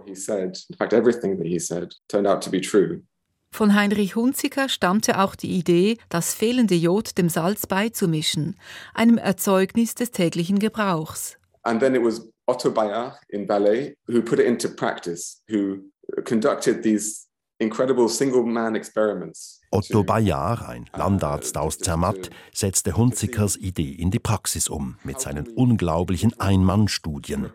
Von 3.51 3.73
Heinrich 3.73 4.15
Hunziker 4.15 4.67
stammte 4.67 5.19
auch 5.19 5.35
die 5.35 5.57
Idee, 5.57 5.97
das 6.09 6.33
fehlende 6.33 6.75
Jod 6.75 7.17
dem 7.17 7.29
Salz 7.29 7.67
beizumischen, 7.67 8.57
einem 8.93 9.17
Erzeugnis 9.17 9.95
des 9.95 10.11
täglichen 10.11 10.59
Gebrauchs. 10.59 11.37
And 11.63 11.79
then 11.79 11.95
it 11.95 12.03
was 12.03 12.29
Otto 12.47 12.69
Bayard 12.69 13.17
in 13.29 13.47
ballet 13.47 13.97
who 14.07 14.21
put 14.21 14.39
it 14.39 14.45
into 14.45 14.67
practice, 14.69 15.41
who 15.49 15.85
conducted 16.25 16.83
these 16.83 17.27
incredible 17.59 18.07
single-man 18.09 18.75
experiments. 18.75 19.61
Otto 19.71 20.03
Bayard, 20.03 20.67
ein 20.67 20.85
Landarzt 20.95 21.57
aus 21.57 21.77
Zermatt, 21.77 22.29
setzte 22.53 22.95
Hunzikers 22.95 23.57
Idee 23.57 23.91
in 23.91 24.11
die 24.11 24.19
Praxis 24.19 24.69
um 24.69 24.97
mit 25.03 25.19
seinen 25.19 25.47
unglaublichen 25.47 26.39
Ein-Mann-Studien. 26.39 27.49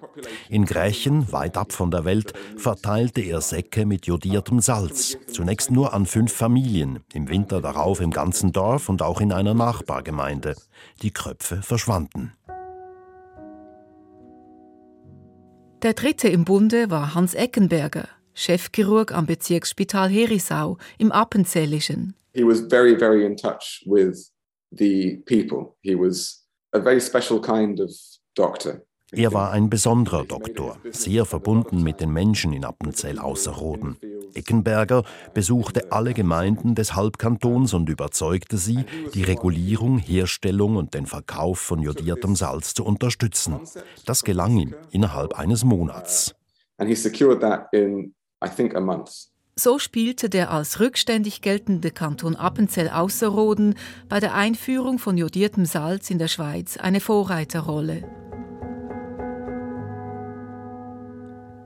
In 0.48 0.64
Grächen, 0.64 1.32
weit 1.32 1.56
ab 1.56 1.72
von 1.72 1.90
der 1.90 2.04
Welt, 2.04 2.34
verteilte 2.56 3.20
er 3.20 3.40
Säcke 3.40 3.86
mit 3.86 4.06
jodiertem 4.06 4.60
Salz. 4.60 5.16
Zunächst 5.32 5.70
nur 5.70 5.94
an 5.94 6.06
fünf 6.06 6.32
Familien, 6.32 7.00
im 7.12 7.28
Winter 7.28 7.60
darauf 7.60 8.00
im 8.00 8.10
ganzen 8.10 8.52
Dorf 8.52 8.88
und 8.88 9.02
auch 9.02 9.20
in 9.20 9.32
einer 9.32 9.54
Nachbargemeinde. 9.54 10.56
Die 11.02 11.12
Kröpfe 11.12 11.62
verschwanden. 11.62 12.32
Der 15.82 15.94
dritte 15.94 16.28
im 16.28 16.44
Bunde 16.44 16.90
war 16.90 17.14
Hans 17.14 17.32
Eckenberger, 17.32 18.06
Chefchirurg 18.40 19.12
am 19.12 19.26
Bezirksspital 19.26 20.08
Herisau 20.08 20.78
im 20.96 21.12
Appenzellischen. 21.12 22.14
He 22.32 22.42
was 22.42 22.60
very, 22.70 22.98
very 22.98 23.26
in 23.26 23.36
touch 23.36 23.84
with 23.84 24.32
the 24.70 25.22
people. 25.26 25.76
He 25.82 25.94
was 25.94 26.46
a 26.72 26.80
very 26.80 27.02
special 27.02 27.38
kind 27.38 27.80
of 27.80 27.90
doctor. 28.34 28.80
Er 29.12 29.34
war 29.34 29.50
ein 29.50 29.68
besonderer 29.68 30.24
Doktor, 30.24 30.78
sehr 30.90 31.26
verbunden 31.26 31.82
mit 31.82 32.00
den 32.00 32.12
Menschen 32.12 32.54
in 32.54 32.64
Appenzell 32.64 33.18
Außerrhoden. 33.18 33.98
Eckenberger 34.32 35.02
besuchte 35.34 35.92
alle 35.92 36.14
Gemeinden 36.14 36.74
des 36.74 36.94
Halbkantons 36.94 37.74
und 37.74 37.90
überzeugte 37.90 38.56
sie, 38.56 38.86
die 39.12 39.24
Regulierung, 39.24 39.98
Herstellung 39.98 40.76
und 40.76 40.94
den 40.94 41.04
Verkauf 41.06 41.58
von 41.58 41.82
jodiertem 41.82 42.36
Salz 42.36 42.72
zu 42.72 42.84
unterstützen. 42.84 43.60
Das 44.06 44.22
gelang 44.22 44.56
ihm 44.56 44.74
innerhalb 44.92 45.38
eines 45.38 45.64
Monats. 45.64 46.34
So 49.56 49.78
spielte 49.78 50.30
der 50.30 50.50
als 50.50 50.80
rückständig 50.80 51.42
geltende 51.42 51.90
Kanton 51.90 52.34
Appenzell 52.34 52.88
Außerrhoden 52.88 53.74
bei 54.08 54.18
der 54.18 54.34
Einführung 54.34 54.98
von 54.98 55.18
jodiertem 55.18 55.66
Salz 55.66 56.08
in 56.10 56.18
der 56.18 56.28
Schweiz 56.28 56.78
eine 56.78 57.00
Vorreiterrolle. 57.00 58.04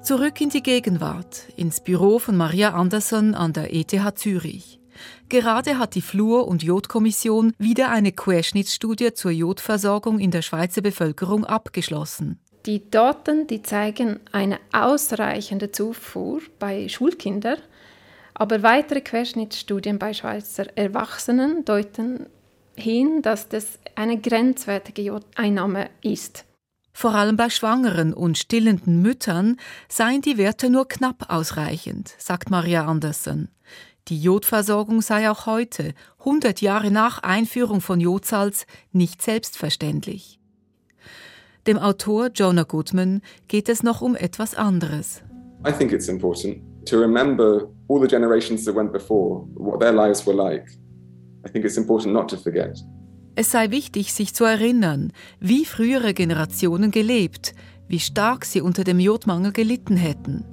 Zurück 0.03 0.41
in 0.41 0.51
die 0.51 0.63
Gegenwart, 0.63 1.49
ins 1.57 1.83
Büro 1.83 2.19
von 2.19 2.37
Maria 2.37 2.75
Andersson 2.75 3.35
an 3.35 3.53
der 3.53 3.73
ETH 3.73 4.19
Zürich. 4.19 4.81
Gerade 5.29 5.79
hat 5.79 5.95
die 5.95 6.03
Fluor- 6.03 6.47
und 6.47 6.63
Jodkommission 6.63 7.53
wieder 7.59 7.91
eine 7.91 8.13
Querschnittsstudie 8.13 9.15
zur 9.15 9.31
Jodversorgung 9.31 10.19
in 10.19 10.31
der 10.31 10.43
Schweizer 10.43 10.83
Bevölkerung 10.83 11.45
abgeschlossen. 11.45 12.39
Die 12.67 12.91
Daten 12.91 13.47
die 13.47 13.61
zeigen 13.61 14.21
eine 14.33 14.59
ausreichende 14.73 15.71
Zufuhr 15.71 16.41
bei 16.59 16.89
Schulkindern, 16.89 17.59
aber 18.33 18.63
weitere 18.63 19.03
Querschnittsstudien 19.03 19.99
bei 19.99 20.15
Schweizer 20.15 20.67
Erwachsenen 20.77 21.65
deuten 21.67 22.27
hin, 22.75 23.21
dass 23.21 23.49
das 23.49 23.79
eine 23.95 24.19
grenzwertige 24.19 25.03
Jodeinnahme 25.03 25.91
ist. 26.03 26.47
Vor 26.95 27.15
allem 27.15 27.37
bei 27.37 27.51
schwangeren 27.51 28.15
und 28.15 28.39
stillenden 28.39 29.03
Müttern 29.03 29.59
seien 29.89 30.23
die 30.23 30.39
Werte 30.39 30.71
nur 30.71 30.89
knapp 30.89 31.29
ausreichend, 31.29 32.15
sagt 32.19 32.51
Maria 32.51 32.87
Andersen. 32.87 33.51
Die 34.09 34.21
Jodversorgung 34.21 35.03
sei 35.03 35.31
auch 35.31 35.47
heute, 35.47 35.93
100 36.21 36.61
Jahre 36.61 36.91
nach 36.91 37.23
Einführung 37.23 37.81
von 37.81 38.01
Jodsalz, 38.01 38.67
nicht 38.93 39.23
selbstverständlich. 39.23 40.39
Dem 41.67 41.79
Autor 41.79 42.29
Jonah 42.35 42.65
Goodman 42.65 43.23
geht 43.49 43.71
es 43.71 43.83
noch 43.83 44.03
um 44.03 44.17
etwas 44.17 44.55
anderes. 44.55 45.23
I 45.67 45.73
think 45.73 45.93
it's 45.93 46.09
important 46.09 46.59
to 46.85 46.99
remember 46.99 47.69
all 47.89 47.99
the 47.99 48.07
generations 48.07 48.67
that 48.67 48.75
went 48.75 48.93
before, 48.93 49.47
what 49.55 49.81
their 49.81 49.93
lives 49.93 50.27
were 50.27 50.37
like. 50.37 50.67
I 51.47 51.51
think 51.51 51.65
it's 51.65 51.79
important 51.79 52.13
not 52.13 52.29
to 52.29 52.37
forget. 52.37 52.85
Es 53.35 53.51
sei 53.51 53.71
wichtig, 53.71 54.13
sich 54.13 54.35
zu 54.35 54.45
erinnern, 54.45 55.11
wie 55.41 55.65
frühere 55.65 56.13
Generationen 56.13 56.91
gelebt, 56.91 57.55
wie 57.89 57.99
stark 57.99 58.45
sie 58.45 58.61
unter 58.61 58.85
dem 58.85 59.01
Jodmangel 59.01 59.53
gelitten 59.53 59.97
hätten, 59.97 60.45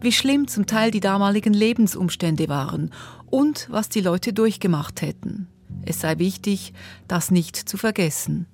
wie 0.00 0.12
schlimm 0.12 0.46
zum 0.46 0.66
Teil 0.66 0.92
die 0.92 1.00
damaligen 1.00 1.54
Lebensumstände 1.54 2.48
waren 2.48 2.92
und 3.30 3.66
was 3.68 3.88
die 3.88 4.00
Leute 4.00 4.32
durchgemacht 4.32 5.02
hätten. 5.02 5.48
Es 5.84 6.00
sei 6.00 6.18
wichtig, 6.18 6.72
das 7.08 7.32
nicht 7.32 7.56
zu 7.56 7.76
vergessen. 7.76 8.46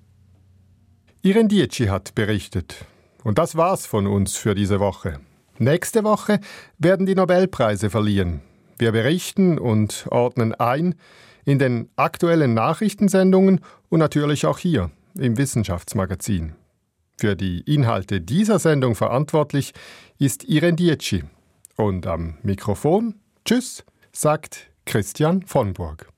Iren 1.22 1.48
Dietschi 1.48 1.86
hat 1.86 2.14
berichtet. 2.14 2.84
Und 3.24 3.38
das 3.38 3.56
war's 3.56 3.86
von 3.86 4.06
uns 4.06 4.36
für 4.36 4.54
diese 4.54 4.78
Woche. 4.78 5.18
Nächste 5.58 6.04
Woche 6.04 6.38
werden 6.78 7.06
die 7.06 7.16
Nobelpreise 7.16 7.90
verliehen. 7.90 8.40
Wir 8.78 8.92
berichten 8.92 9.58
und 9.58 10.06
ordnen 10.10 10.54
ein, 10.54 10.94
in 11.44 11.58
den 11.58 11.88
aktuellen 11.96 12.54
Nachrichtensendungen 12.54 13.60
und 13.88 13.98
natürlich 13.98 14.46
auch 14.46 14.58
hier 14.58 14.92
im 15.18 15.36
Wissenschaftsmagazin. 15.36 16.52
Für 17.18 17.34
die 17.34 17.62
Inhalte 17.62 18.20
dieser 18.20 18.60
Sendung 18.60 18.94
verantwortlich 18.94 19.72
ist 20.20 20.44
Irene 20.44 20.76
Dietschi. 20.76 21.24
Und 21.74 22.06
am 22.06 22.38
Mikrofon, 22.42 23.16
tschüss, 23.44 23.84
sagt 24.12 24.70
Christian 24.86 25.42
von 25.42 25.72
Burg. 25.72 26.08